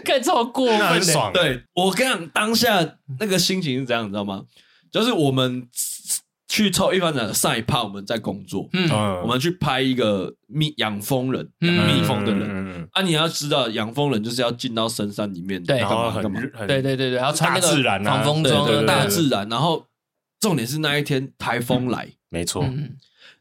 [0.04, 1.32] 看超过分，很爽。
[1.32, 2.84] 对，我跟你讲，当下
[3.20, 4.42] 那个心情是怎样，你知道吗？
[4.90, 5.68] 就是我们
[6.48, 8.88] 去抽一番赏的上一趴，我们在工作，嗯，
[9.22, 16.22] 我们去拍一个蜜养蜂人养蜜蜂的人，啊，你要知道养蜂人就是要进到深山里面，对，干嘛？
[16.22, 19.84] 干嘛，对对对对，然后穿那个防风装，大自然，然后
[20.40, 22.64] 重点是那一天台风来，没错。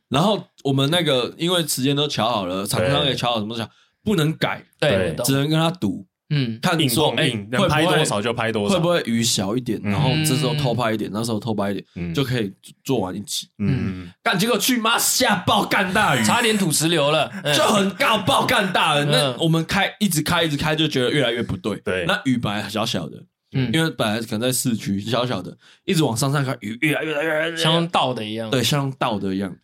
[0.09, 3.69] 然后我们那个，因为时间都瞧好了，厂商也瞧好，什么讲
[4.03, 12.51] 不能改，对，只能跟他赌，嗯，看你说，哎，能拍多少就拍多少，会不会雨小一点，然后这时候偷拍一点，那时候偷拍一点，就可以
[12.83, 19.05] 做完一起，嗯，干结果去妈下暴干大雨，差点土石流了，就很告暴干大雨。
[19.05, 23.23] 那我们开一直开一直开，就觉得越来越不对，对，那雨本来小小的，
[23.53, 25.55] 嗯，因为本来可能在市区小小的，
[25.85, 29.55] 一直往上上看，雨越来越来越来，像倒的一样，对，像倒的一样。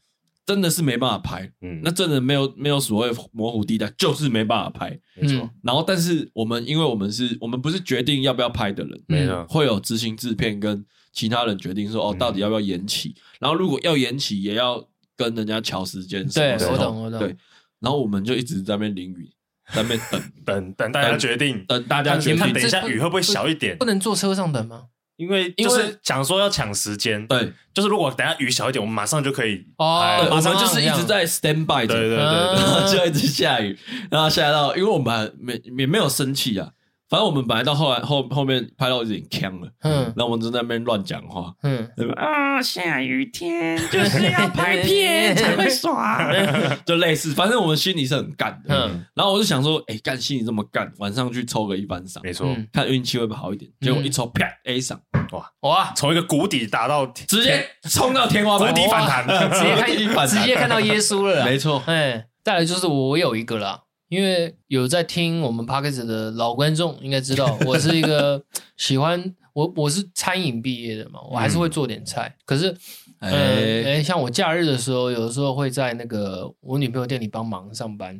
[0.52, 5.50] 真的是没办法拍，嗯，那真的没有没有所谓模糊地带，就是没办法拍，没错。
[5.64, 13.16] 然后，但是我们因为我们是我们不是决定要不要拍的人，没错，会有执行制片跟其他人决定说哦，到底要不要延期。
[13.40, 14.86] 然后如果要延期，也要
[15.16, 17.18] 跟人家乔时间，对，我懂我懂。
[17.18, 17.34] 对，
[17.80, 19.32] 然后我们就一直在那边淋雨，
[19.74, 23.78] 在那边等 等等大家决定，等大家决定，等一下雨会不会小一点？
[23.78, 24.88] 不能坐车上等吗？
[25.22, 33.78] 因为就是想说要抢时间，对，就是如果等下雨小一点，我们马上就可以哦，马上就是一直在 stand by 着，对对对，然后就一直下雨，
[34.10, 36.72] 然后下到，因为我们还没也没有生气啊。
[37.12, 41.86] 反正我们本来到后来后后面拍到有点呛了，嗯，然后我们就在那边乱讲话，嗯，
[42.16, 46.18] 啊，下雨天 就是要拍片才会爽，
[46.88, 53.70] 就类似，反正我们心里是很干的，嗯，然后我就想说，哎，干心里这么干，晚上去抽个一番赏，没错，看运气会不会好一点。
[53.82, 54.98] 结果一抽，啪，A 赏，
[55.34, 55.52] 哇。
[55.70, 63.82] 哇，从一个谷底打到直接冲到天花板，谷底反弹， 直接看直接看到耶稣了，没错，哎，再来就是我有一个啦。
[64.12, 68.44] 因为有在听我们 Podcast 的老观众应该知道，我是一个
[68.76, 72.28] 喜欢我我是餐饮毕业的嘛，我还是会做点菜。
[72.28, 72.76] 嗯、可是，
[73.20, 78.20] 哎哎、欸欸，像我假日的时候，有的时候会在那个我女朋友店里帮忙上班，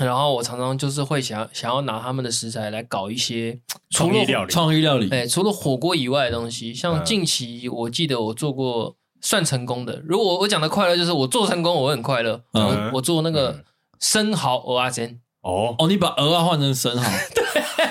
[0.00, 3.56] 然后我常常就是会想想要拿他们的食材来搞一些
[3.90, 5.08] 创意料理，创意料理。
[5.10, 10.02] 哎，除了火锅以外的东西，像近期我记得我做过算成功的。
[10.04, 12.42] 如果我讲的快乐，就是我做成功，我会很快乐。
[12.54, 13.64] 嗯，我，我做那个。
[14.00, 17.02] 嗯生蚝蚵仔煎哦哦，你把蚵仔换成生蚝，
[17.34, 17.44] 对，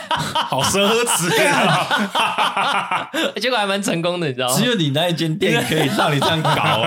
[0.10, 3.10] 好奢侈啊！
[3.39, 4.55] 结果还蛮成功的，你知道吗？
[4.57, 6.84] 只有你那一间店可以让你这样搞，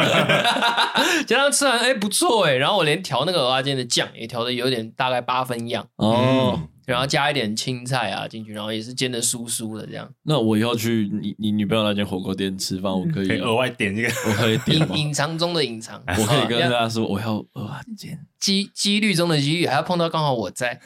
[1.26, 2.54] 就让他吃完，哎，不错哎。
[2.54, 6.60] 然后我连调那个蚵仔煎的酱也调的有点大概八分样哦。
[6.84, 10.08] 然后加一点青菜啊进去，然后也是煎的酥酥的这样。
[10.24, 18.18] 那我以后去你你女朋友那间火锅店吃饭，我可以额外点这个，我可以点隐藏中的隐藏，我可以跟大家说我要蚵仔煎。
[18.42, 20.80] 机几率中的几率，还要碰到刚好我在，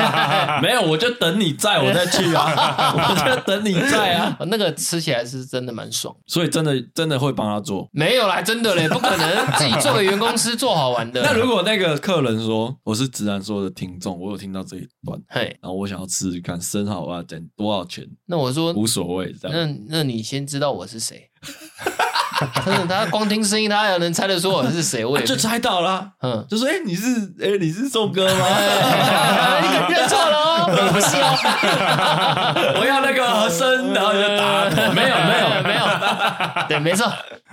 [0.62, 4.34] 没有我就等你在我再去啊， 我就等你在啊。
[4.46, 7.86] 那个吃起来是真的蛮爽，所以真的真的会帮他做？
[7.92, 11.20] 没有啦，真的嘞，不可能 自己做给员工吃做好玩的。
[11.22, 18.06] 那如果那个客人说我是直男说的听众，我有听到这一段，嘿，然后我想要吃吃看生蚝啊，等多少钱？
[18.24, 19.54] 那我说无所谓，这样。
[19.88, 21.28] 那那你先知道我是谁？
[22.88, 25.04] 他光听声音，他也能猜得出我是谁？
[25.04, 26.10] 我也就猜到了。
[26.22, 27.06] 嗯，就说：“哎，你是
[27.40, 28.46] 哎，你是宋哥吗？”
[29.88, 31.36] 你认错了， 不是哦。
[32.80, 34.64] 我要那个和声，然后就打。
[34.92, 35.84] 没有，没有，没有。
[36.68, 37.06] 对，没错。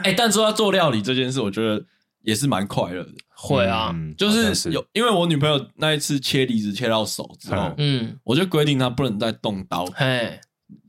[0.03, 1.81] 哎，但说要做料理这件事，我觉得
[2.23, 3.09] 也是蛮快乐的。
[3.35, 9.85] 会啊，就是有，因为我女朋友那一次切梨子切到手之后，嗯，我就规定她不能再动刀。
[9.95, 10.39] 嘿。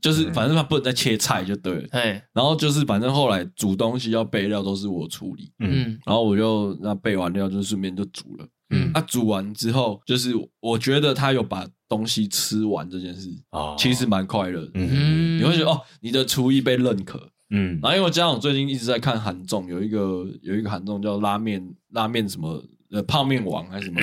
[0.03, 24.01] 就是反正他不能再切菜就对了，嗯、然后就是反正后来煮东西要备料都是我处理，嗯，然后我就那备完料就顺便就煮了，嗯，那、啊、煮完之后就是我觉得他有把东西吃完这件事啊，其实蛮快乐的，嗯，你会觉得哦，你的厨艺被认可，嗯，然后因为我加上我最近一直在看韩综，有一个有一个韩综叫拉面拉面什么呃泡面王还是什么，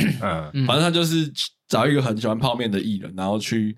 [0.54, 1.30] 嗯，反正他就是
[1.68, 3.76] 找一个很喜欢泡面的艺人，然后去。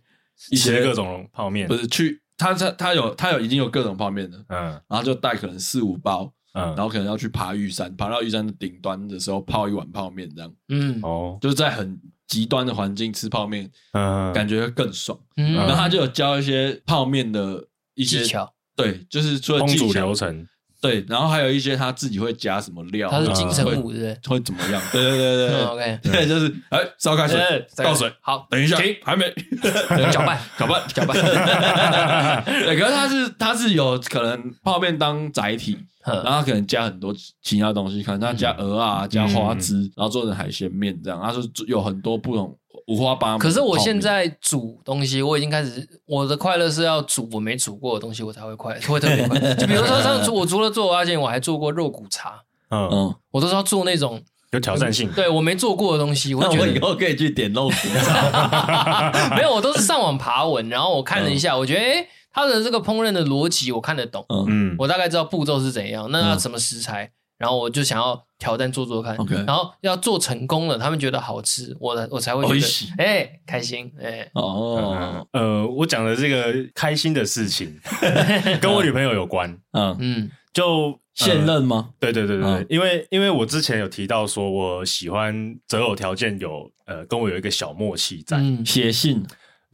[0.51, 17.65] 一些各种泡面，不是去他他他有他有已经有各种泡面的，嗯，然后就带可能四五包，嗯，然后可能要去爬玉山，爬到玉山的顶端的时候泡一碗泡面这样，嗯，哦，就是在很极端的环境吃泡面，嗯，感觉会更爽，嗯，然后他就有教一些泡面的
[17.95, 20.47] 一些技巧，对，就是除了技巧烹煮流程。
[20.83, 24.83] 对，然后还有一些他自己会加什么料，他是金城武，对会怎么样？
[24.91, 27.39] 对对对对，OK，对，就是哎，烧开水，
[27.77, 29.33] 倒水，好，等一下，还没
[30.11, 31.17] 搅拌，搅拌，搅拌。
[32.45, 42.59] 对，可是他是他是有可能泡面当载体，然后他可能加很多其他东西，可能他加鹅啊，加花枝，然后做成海鲜面这样，他是有很多不同。
[42.89, 43.39] 五花八门。
[43.39, 49.39] 可是我现在煮东西，我已经开始，我的快乐是要煮我没煮过的东西，我才会快， 会特别快。
[49.55, 52.43] 就比如说，上次 我除了做阿健，我还做过肉骨茶。
[52.71, 54.23] 嗯嗯，我都是要做那种
[54.53, 55.11] 有挑战性。
[55.13, 59.13] 对，我没做过的东西，我觉得以后可以去点肉骨茶。
[59.37, 64.25] 没有，我都是上网爬文，然后我看了一下，我觉得诶他的这个烹饪的逻辑我看得懂。
[64.49, 67.11] 嗯，我大概知道步骤是怎样，那要什么食材。
[67.43, 69.45] 然后我就想要挑战做做看，Okay.
[69.45, 75.27] 然后要做成功了，他们觉得好吃，我我才会觉得哎开心哎哦。
[75.33, 77.77] 呃，我讲的这个开心的事情
[78.63, 79.97] 跟我女朋友有关，嗯。
[79.99, 81.91] 嗯，就现任吗？
[81.99, 89.21] 对对对对，嗯、因为因为我之前有提到说我喜欢择偶条件有呃跟我有一个小默契在，写信，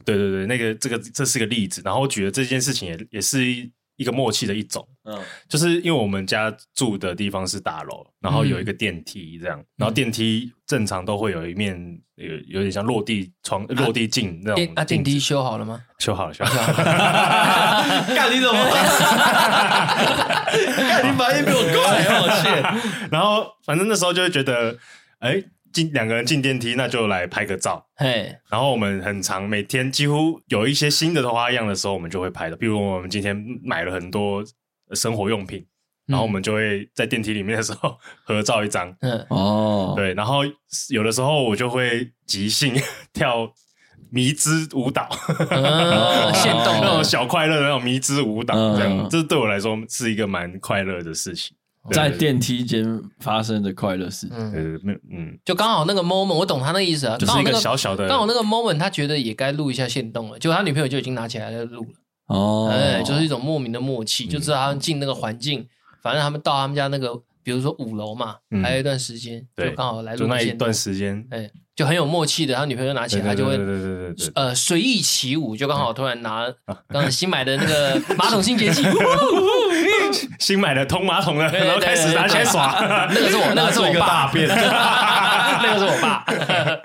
[0.03, 3.69] 对对对，那个这个这是个例子，然后我觉得这件事情也也是。
[3.99, 4.87] 一个默契的一种。
[5.03, 11.75] 嗯，就是因为我们家住的地方是大楼，然后有一个电梯这样，然后电梯正常都会有一面
[12.15, 14.73] 有有点像落地窗、落地镜那种。
[14.75, 15.81] 啊，电梯修好了吗？
[15.99, 18.05] 修好了，修好了。
[18.15, 18.55] 干你怎么？
[20.87, 22.47] 干你反应比我快，我去。
[23.11, 24.77] 然后反正那时候就会觉得，
[25.19, 25.43] 哎。
[25.71, 27.85] 进两个人进电梯，那就来拍个照。
[27.95, 32.55] 嘿，然后我们很长每天几乎有一些新的花样的时候，我们就会拍的。
[32.55, 34.43] 比如我们今天买了很多
[34.93, 35.65] 生活用品，
[36.07, 38.95] 然后我们就会在电梯里面的时候 合照一张。
[39.01, 40.39] 嗯，哦，对，然后
[40.89, 42.73] 有的时候我就会即兴
[43.13, 43.51] 跳
[44.11, 45.07] 迷之舞蹈，
[46.33, 51.55] 现动 那种小快乐的那种迷之舞蹈，这样，这对我来说是一个蛮快乐的事情。
[51.91, 65.67] 在电梯间发生的快乐事，嗯，没有，嗯，就刚好那个 moment，我懂他那意思啊，就是一个小小的，刚好那个 moment，他觉得也该录一下线动了，结果他女朋友就已经拿起来在录了，哦，哎，就是一种莫名的默契，就知道他们进那个环境，
[66.01, 67.13] 反正他们到他们家那个，
[67.43, 71.49] 比如说五楼嘛，还有一段时间，就刚好来录那一段时间，哎。
[71.79, 73.57] 就很有默契的，他女朋友拿起来，他就会
[74.35, 78.83] 呃随意起舞，就刚好突然拿 刚刚新买的那个马桶清洁剂，
[80.39, 82.79] 新买的通马桶的，然后开始拿起来耍。
[83.13, 86.25] 那个是我， 那个是我爸，那个是我爸。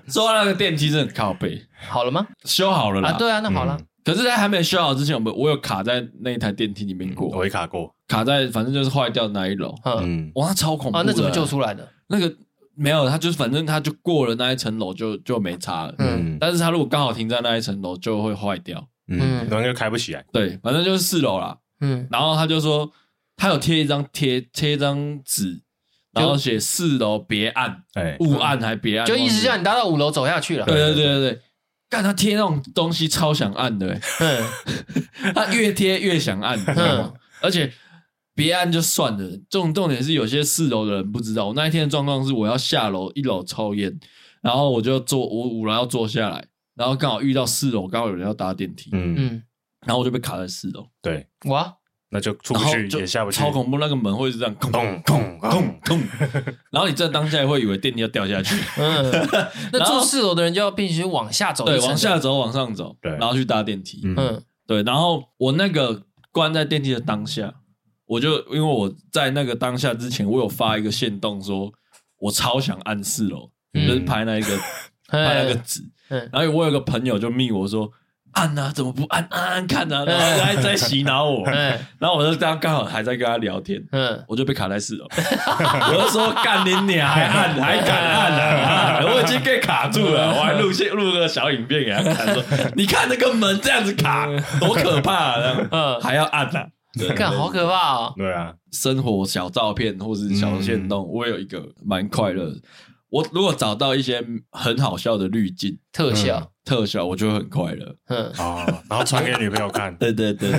[0.09, 2.27] 说那个电梯真的靠背，好了吗？
[2.45, 3.13] 修好了啦。
[3.13, 3.79] 对啊，那好了。
[4.05, 9.75] 可是，在还没修好之前，我们我有卡在那一台电梯里面过，我也卡过，卡在反正就是坏掉的那一楼。
[9.85, 11.05] 嗯，哇，超恐怖啊！
[11.07, 11.89] 那怎么救出来的？
[12.09, 12.33] 那个。
[12.77, 15.95] 没有，他就是反正他就过了那一层楼就就没差了。
[15.99, 18.85] 嗯，但是他如果刚好停在那一层楼就会坏掉。
[19.07, 20.25] 嗯，可能就开不起来。
[20.33, 21.57] 对，反正就是四楼啦。
[21.83, 22.91] 嗯，然后他就说
[23.37, 25.63] 他有贴一张贴贴一张纸，
[26.13, 30.67] 然后写四楼别按，哎，勿按还别按，就意思叫你搭到五楼走下去了。
[30.67, 31.41] 对对对对对，
[31.89, 34.45] 干他贴那种东西超想按的，嗯，
[35.35, 37.73] 他越贴越想按，嗯，而且。
[38.37, 41.47] 别按就算了，重重点是有些四楼的人不知道。
[41.47, 43.97] 我那一天的状况是，我要下楼一楼抽烟，
[44.43, 49.43] 然后我就坐我五楼要坐下来，然后刚好遇到四楼，刚好有人要搭电梯，嗯嗯，
[49.87, 50.85] 然后我就被卡在四楼。
[51.01, 51.73] 对，哇，
[52.15, 53.77] 那就出不去也下不去，超恐怖。
[53.81, 56.01] 那个门会是这样，咚咚咚咚咚，
[56.71, 58.55] 然后你在当下会以为电梯要掉下去。
[58.79, 59.11] 嗯，
[59.73, 64.01] 那住四楼的人就要必须往下走，对，往下走，往上走，对，然后去搭电梯。
[64.05, 67.53] 嗯，对，然后我那个关在电梯的当下。
[68.07, 71.73] 我就因为我在那个当下之前，我有发一个线动，说
[72.21, 74.57] 我超想按四楼，嗯、就是拍那一个
[75.09, 75.81] 拍那个纸，
[76.31, 77.91] 然后我有个朋友就密我说
[78.35, 79.27] 按啊，怎么不按？
[79.31, 81.45] 按按看啊，然后还在洗脑我，
[81.99, 84.25] 然后我就刚刚好还在跟他聊天，嗯。
[84.29, 92.43] 我就被卡在四楼， 我就说干你娘还按还敢按啊，我已经被卡住了，我还录些录个小影片给他看，说
[92.77, 94.27] 你看那个门这样子卡
[94.61, 96.01] 多可怕啊，这样。
[96.01, 96.67] 还要按啊。
[97.17, 98.15] 看，好可怕哦！
[98.17, 102.55] 对啊，生活小照片或是小线动，我有一个蛮快乐的。
[103.15, 107.95] 我如果找到一些很好笑的滤镜特效，特效，我就会很快乐。
[108.09, 109.95] 嗯啊，然后传给女朋友看。
[109.95, 110.51] 对 对对，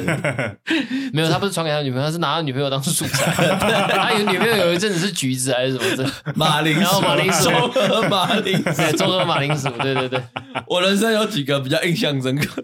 [1.11, 3.29] 没有，他不是传给他女朋友，他是拿他女朋友当素材。
[3.91, 7.49] 他有女朋友有一阵子是橘子还是什么的马铃薯，马铃薯，
[8.09, 9.69] 马铃薯，综合马铃薯。
[9.81, 10.23] 对对对，
[10.67, 12.63] 我人生有几个比较印象深刻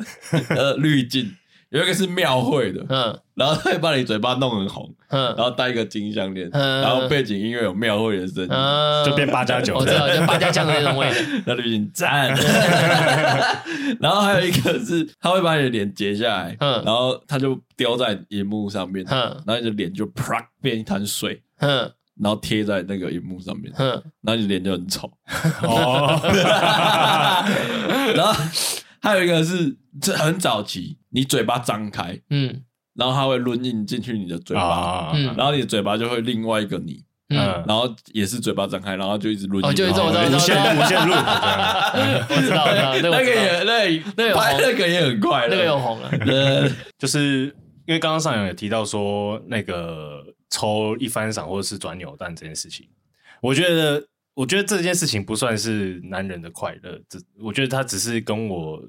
[0.56, 1.36] 的滤镜。
[1.72, 8.50] 有一个是庙会的，嗯，然后他会把你嘴巴弄很红，嗯，然后戴一个金项链，嗯，然后背景音乐有庙会的声音，
[9.06, 11.10] 就变八加九，我知道，就八家将的那种味。
[11.10, 11.16] 道，
[11.48, 12.36] 那滤镜赞。
[14.02, 21.90] 然后还有一个是，他会把你的脸截下来，嗯，然后他就丢在荧幕上面，嗯，然后你的脸就啪变一滩水，嗯，
[22.22, 23.92] 然后贴在那个荧幕上面，嗯，
[24.22, 25.10] 然后你的脸就很丑，
[25.64, 26.20] 哦，
[28.14, 28.34] 然后。
[29.02, 32.62] 还有一个是，这很早期，你嘴巴张开，嗯，
[32.94, 37.38] 然后它会抡印进去你的嘴巴，嗯，然后你的嘴巴就会另外一个你，嗯，
[37.68, 42.66] 然后也是嘴巴张开，然后就一直轮印，哦，就一直无限无限录， 我知道，
[43.02, 47.46] 那个也那那拍那个也很快，那个又红了， 呃，就是
[47.88, 52.88] 因为刚刚上阳也提到说那个抽一番赏或者是转扭蛋这件事情，
[53.42, 54.04] 我觉得。
[54.34, 58.82] 我觉得这件事情不算是男人的快乐，这我觉得他只是跟我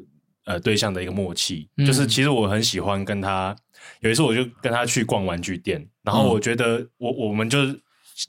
[0.45, 3.55] 呃对象的一个默契，嗯、就是其实我很喜欢跟他，
[4.01, 7.59] 有一次我就跟他去逛玩具店，然后我觉得我我们就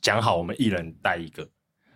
[0.01, 1.47] 讲好我们一人带一个，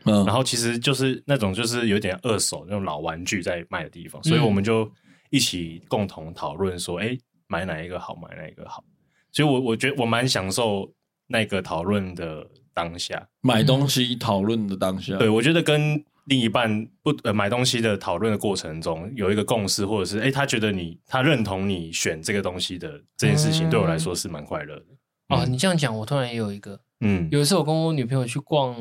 [0.06, 4.90] 嗯，然后其实就是那种就是有点二手那种老玩具在卖的地方，所以我们就
[5.32, 8.84] 一起共同讨论说，哎，买哪一个好，买哪一个好，
[9.32, 10.94] 所以我我觉得我蛮享受
[11.26, 12.48] 那个讨论的。
[12.78, 13.28] 当下。
[13.42, 24.86] 买东西讨论的当下，嗯、对，我觉得跟另一半不呃买东西的讨论的过程中有一个共识，或者是哎、欸，他觉得你他认同你选这个东西的这件事情，对我来说是蛮快乐的。
[25.30, 28.76] 哦，你这样讲，我突然也有一个，嗯，有一次我跟我女朋友去逛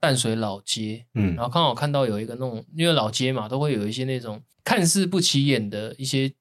[0.00, 6.32] 淡水老街，嗯，然后刚好看到有一个那种，因为老街嘛，都会有一些那种看似不起眼的一些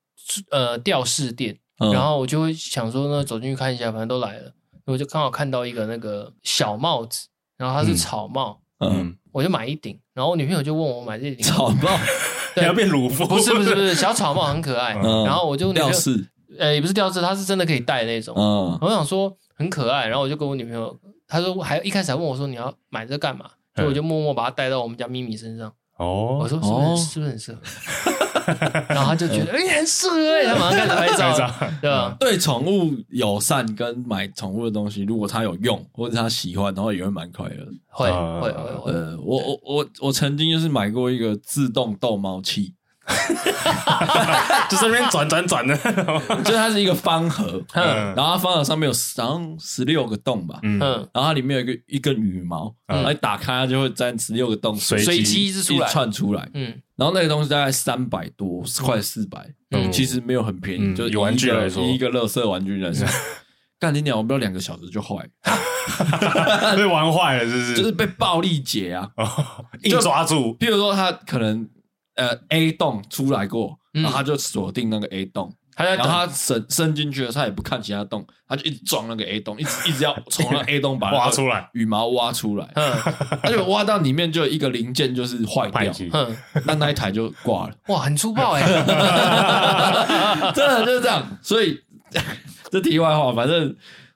[0.51, 4.53] 呃吊饰店，嗯、然后我就会想说呢，走进去看一下，反正都来了，
[4.85, 7.27] 我就刚好看到一个那个小帽子，
[7.57, 11.89] 然后它是草帽，嗯，嗯我就买一顶，然后我女朋友就问我买这顶草帽，
[12.55, 13.25] 对， 要变鲁夫？
[13.27, 16.27] 不是不是不是，小草帽很可爱，嗯、然后我就吊饰，
[16.57, 19.35] 呃，也不是吊饰，它是真的可以戴那种，嗯，我想说。
[19.55, 23.45] 很可爱，然后我就跟我女朋友，她说还一开始还问我说，你要买这干嘛？
[23.75, 25.71] 所以我就默默把它戴到我们家咪咪身上。
[25.97, 27.61] 哦，我说是不是、哦、是不是很适合？
[28.87, 32.15] 然后他就觉得哎、欸、很适合哎，他马上开始拍照，对吧？
[32.19, 37.65] 对宠物友善跟买宠物的东西，如果他有用或者他喜欢，然后也会蛮快乐。
[37.87, 38.91] 会会会。
[38.91, 42.73] 呃，我我我我曾经就是买过一个自动逗猫器。
[44.69, 45.75] 就是那边转转转的，
[46.41, 50.79] 就是它是一个方盒，然后它方盒上面有好像十六个洞吧，嗯，
[51.13, 56.73] 然后它里面有一个一根羽毛，然打开它就会在十六个洞随机一直窜出来，嗯，
[57.03, 59.45] 然后那个东西大概三百多，快四百，
[59.91, 63.05] 其实没有很便宜，就以玩具来说，一个乐色玩具来说，
[63.77, 65.27] 干你鸟，我不知道两个小时就坏，
[66.77, 67.75] 被玩坏了，是不是？
[67.75, 69.11] 就是被暴力解啊，
[69.83, 71.69] 硬抓住，比如说他可能。
[72.15, 82.93] 呃，A 洞出来过，然后他就锁定那个 A 洞，然后他伸伸进去了，他也不看其他洞，他就一直撞那个 A 洞，一直一直要从那 A 洞把它挖出来，羽毛挖出来，嗯，
[83.41, 88.61] 他就挖到里面就有一个零件就是坏掉，嗯，那那一台就挂了，哇，很粗暴哎，
[90.53, 91.79] 真的就是这样，所以
[92.71, 93.75] 这题外话，反正。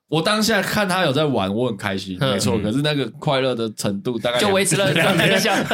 [0.10, 2.58] 我当下看他有在玩，我很开心，没错。
[2.60, 5.66] 可是那个快乐的程度大概就维持了两个小时，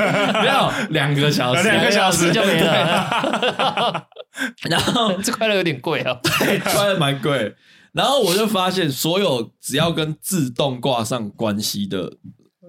[0.42, 4.08] 没有两个小时，两个小时就没了。
[4.70, 7.56] 然后 这快乐有点贵啊，对，快乐蛮贵。
[7.92, 12.12] 然后我就发现，所有只要跟自动挂上关系的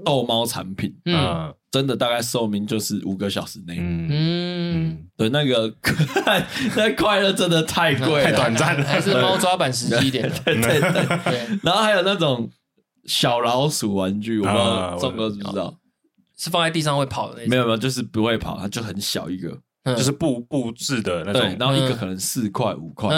[0.05, 1.55] 逗猫产品，嗯。
[1.75, 3.77] 真的大概寿命就是五个小时内。
[3.81, 5.75] 嗯嗯，对，那个
[6.77, 10.31] 那快乐真的太贵，太短暂了，还是猫抓板实际一点。
[10.45, 11.59] 对对对。
[11.65, 12.49] 然后还有那种
[13.07, 15.77] 小老鼠玩具，我不知道钟哥知不知道？
[16.39, 17.51] 是放在地上会跑的那种？
[17.51, 19.59] 没有没有，就是不会跑，它就很小一个。
[19.85, 23.11] 就是布布置的那种，然后一个可能四块五块，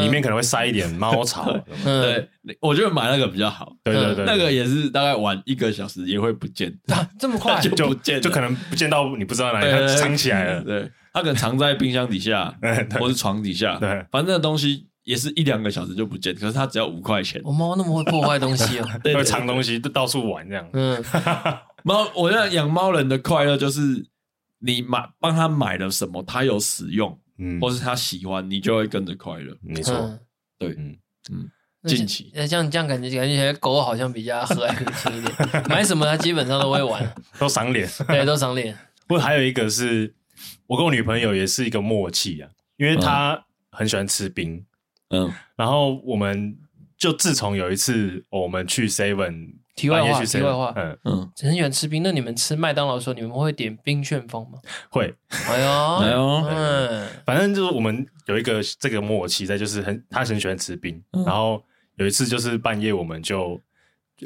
[0.00, 1.52] 里面可能会塞一点猫草。
[1.84, 2.28] 对，
[2.60, 3.72] 我觉得买那个比较好。
[3.82, 6.72] 对对对，那个也是大概玩一个小时也会不见，
[7.18, 10.62] 这么快 就不见，就可能不见到你不知道哪里，它藏起来了。
[10.62, 12.54] 对，它可能藏在冰箱底下，
[13.00, 13.76] 或是床底下。
[13.80, 17.40] 对，反正那东西也是一两个小时就不见，可是它只要五块钱。
[17.44, 20.64] 我猫那么会破坏东西哦， 会藏东西，就到处玩这样。
[20.72, 21.02] 嗯，
[21.82, 24.06] 猫，我觉得养猫人的快乐就是。
[24.64, 29.56] 你买帮他买了什么，他有使用，嗯，或是他喜欢，你就会跟着快乐。
[29.60, 30.18] 没错，
[30.58, 30.96] 对，嗯
[31.30, 31.50] 嗯。
[31.84, 35.34] 近期，那这样这样感觉感觉狗好像比较和蔼可亲一点，
[35.68, 38.72] 买什么它基本上都会玩， 都赏脸，对，都赏脸。
[39.08, 40.14] 不过还有一个是，
[40.68, 44.64] 我跟我女朋友也是一个默契啊，因为她很喜欢吃冰，
[45.08, 46.56] 嗯，然后我们
[46.96, 49.54] 就自从有一次我们去 Seven。
[49.74, 52.02] 题外话，题外话，嗯嗯，很喜欢吃冰。
[52.02, 54.58] 那你们吃麦当劳的时候，你们会点冰旋风吗？
[54.90, 55.14] 会，
[55.48, 61.02] 哎呦，哎呦，嗯，反正就是我们有一个这个默契在，就是很他很喜欢吃冰。
[61.24, 61.62] 然后
[61.96, 63.58] 有一次就是半夜，我们就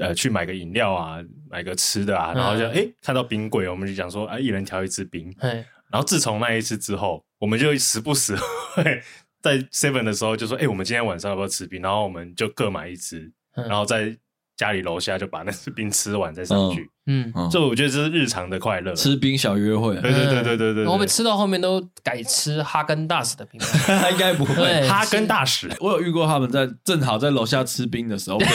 [0.01, 1.19] 呃去买个饮料啊，
[1.49, 5.33] 买个吃的啊，然后就哎看到冰柜，我们就讲说啊，一人挑一支冰。
[5.41, 8.35] 然后自从那一次之后，我们就时不时
[8.75, 9.01] 会
[9.41, 11.81] 在 Seven 的时候就说，哎，我们今天晚上要不要吃冰？
[11.81, 14.19] 然后我们就各买一支，然后再。
[14.57, 19.95] 家里楼下就把那只冰吃完再上去，嗯，这我觉得这是日常的快乐，吃冰小约会。
[19.97, 23.61] 对对对对对对，我们吃到后面都改吃哈根达斯的冰，
[24.13, 24.89] 应该不会。
[24.89, 28.47] 哈根达斯，我有遇过他们在正好在楼下吃冰的时候被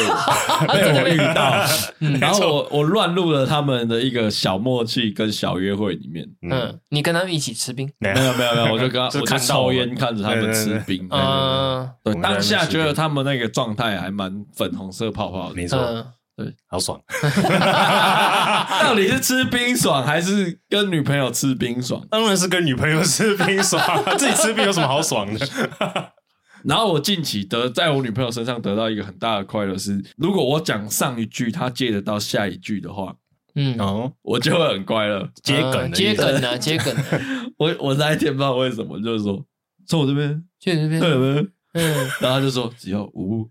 [0.67, 1.65] 我遇到，
[2.19, 6.27] 然后我我乱入了他们的一个小默契跟小约会里面。
[6.41, 7.89] 嗯，你跟他们一起吃冰？
[7.99, 8.15] 没有。
[8.15, 11.07] 没有没有，我就跟他 我就抽烟看着他们吃冰。
[11.09, 15.77] 嗯，对，当下觉得他们那个状态还蛮粉红色泡泡的，没错。
[16.43, 16.99] 对，好爽！
[18.81, 22.03] 到底是吃冰爽还是跟女朋友吃冰爽？
[22.09, 23.81] 当然是跟女朋友吃冰爽，
[24.17, 25.47] 自己吃冰有什么好爽的？
[26.65, 33.15] 然后我近期得在我女朋友身上得到一个很大的快乐是，如果我讲上一句，她接得到下一句的话，
[33.55, 35.27] 嗯，哦，我就会很快乐。
[35.43, 36.57] 接梗，接梗啊？
[36.57, 36.95] 接梗。
[37.57, 39.43] 我我那一天不知道为什么，就是说
[39.87, 41.47] 从我这边，去这边，对？
[41.73, 43.49] 嗯，然后他就说只要五。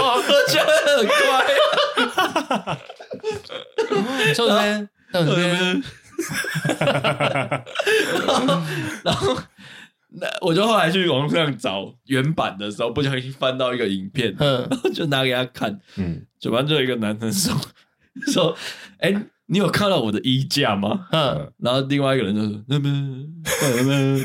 [0.00, 0.08] 我
[0.48, 1.14] 觉得很乖。
[4.34, 5.48] 坐这边，坐这边。
[9.02, 9.36] 然后，
[10.10, 15.80] 那我就后来去网上找原版的时候，不小心翻到一个影片，然后就拿给他看。
[15.96, 17.54] 嗯，就反正就有一个男生说
[18.32, 18.56] 说，
[18.98, 19.20] 哎、欸。
[19.50, 21.08] 你有看到我的衣架吗？
[21.10, 22.88] 嗯，然后另外一个人就说：“那么，
[23.76, 24.20] 那么，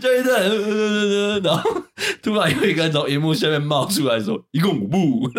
[0.00, 1.82] 就一阵，然后
[2.22, 5.30] 突然有一个人从荧幕下面冒出来说：‘一共五部。’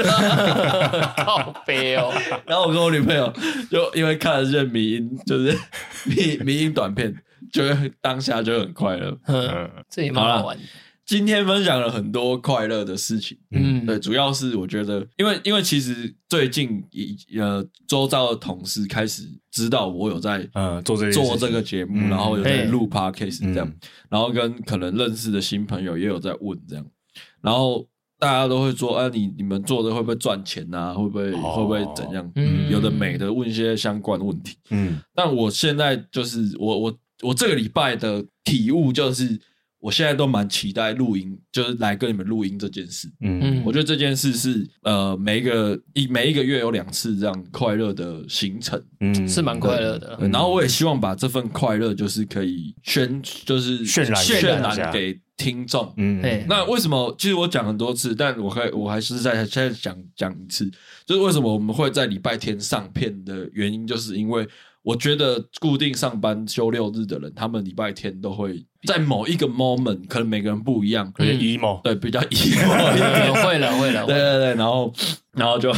[1.26, 2.14] 好悲哦。
[2.46, 3.34] 然后我跟我女朋友
[3.72, 5.58] 就因为看了这些迷音，就是
[6.06, 7.12] 迷迷音短片，
[7.52, 7.64] 就
[8.00, 9.18] 当下就很快乐。
[9.26, 10.56] 嗯，这也蛮好玩。
[11.10, 26.86] 今天分享了很多快乐的事情，嗯，对，主要是我觉得，因为因为其实最近一呃周遭的同事开始知道我有在呃做这做这个节目，嗯、然后有在录 podcast 这样，嗯、然后跟可能认识的新朋友也有在问这样，
[27.42, 27.88] 然后
[28.20, 30.94] 大家都会说，啊，你你们做的会不会赚钱啊？
[30.94, 32.32] 会不会、哦、会不会怎样？
[32.36, 39.42] 嗯，有的美的问一些相关问题，嗯，但我现在就是我我我这个礼拜的体悟就是。
[39.80, 43.10] 我现在都蛮期待录音，就是来跟你们录音这件事。
[43.22, 50.18] 嗯，我觉得这件事是呃，每一个一每一个月有两次这样快乐的行程，嗯，是蛮快乐的。
[50.32, 55.94] 然后我也希望把这份快乐就是可以宣，就是渲染渲染给听众。
[55.96, 57.16] 嗯，那为什么？
[57.18, 60.70] 其实我讲很多次，但我还我还是在现在讲讲一次，
[61.06, 64.46] 就是为什么我们会在礼拜天上片的原因，就是因为。
[64.90, 74.92] 我觉得固定上班休六日的人，他们礼拜天都会在某一个 moment，可能每个人不一样，可能 emo，对，比较 emo，会了，会了，对对对，然后
[75.34, 75.72] 然后就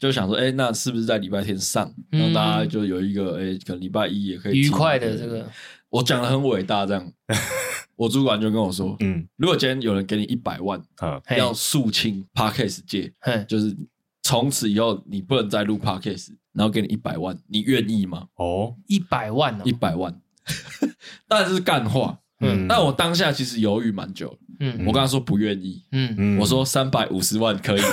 [0.00, 5.48] 就想说，哎，那是不是在礼拜天上，让大家就有一个，哎，可能礼拜一也可以愉快的这个。
[5.88, 7.12] 我讲的很伟大，这样，
[7.94, 10.82] 我主管就跟我说，嗯，如果今天有人给你一百万，
[11.36, 13.12] 要肃清 Podcast 界，
[13.46, 13.76] 就是
[14.24, 16.30] 从此以后你不能再录 Podcast。
[16.56, 18.24] 然后给你一百万，你愿意吗？
[18.36, 20.14] 哦，一百万哦，一百万，
[21.28, 22.18] 当然是干话。
[22.40, 24.36] 嗯，但我当下其实犹豫蛮久。
[24.60, 25.82] 嗯，我跟他说不愿意。
[25.92, 27.80] 嗯嗯，我说三百五十万可以。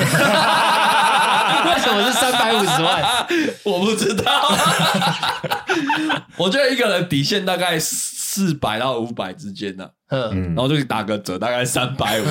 [1.65, 3.25] 为什么是三百五十万？
[3.63, 4.23] 我不知道。
[6.37, 7.79] 我觉得一个人底线大概
[8.33, 9.87] 四百到五百之间呢。
[10.09, 12.23] 嗯，然后就打个折，大概三百五。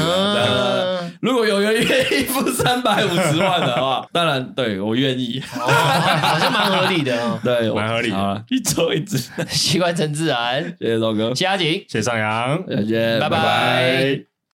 [1.20, 7.38] 如果有人愿意付三百五十万的话，当然对我愿意，好像蛮合理的哦。
[7.42, 8.44] 对，蛮合理的。
[8.50, 10.62] 一周一支， 习惯成自然。
[10.80, 14.32] 谢谢周哥，谢谢阿锦，谢谢上扬，再见，拜拜。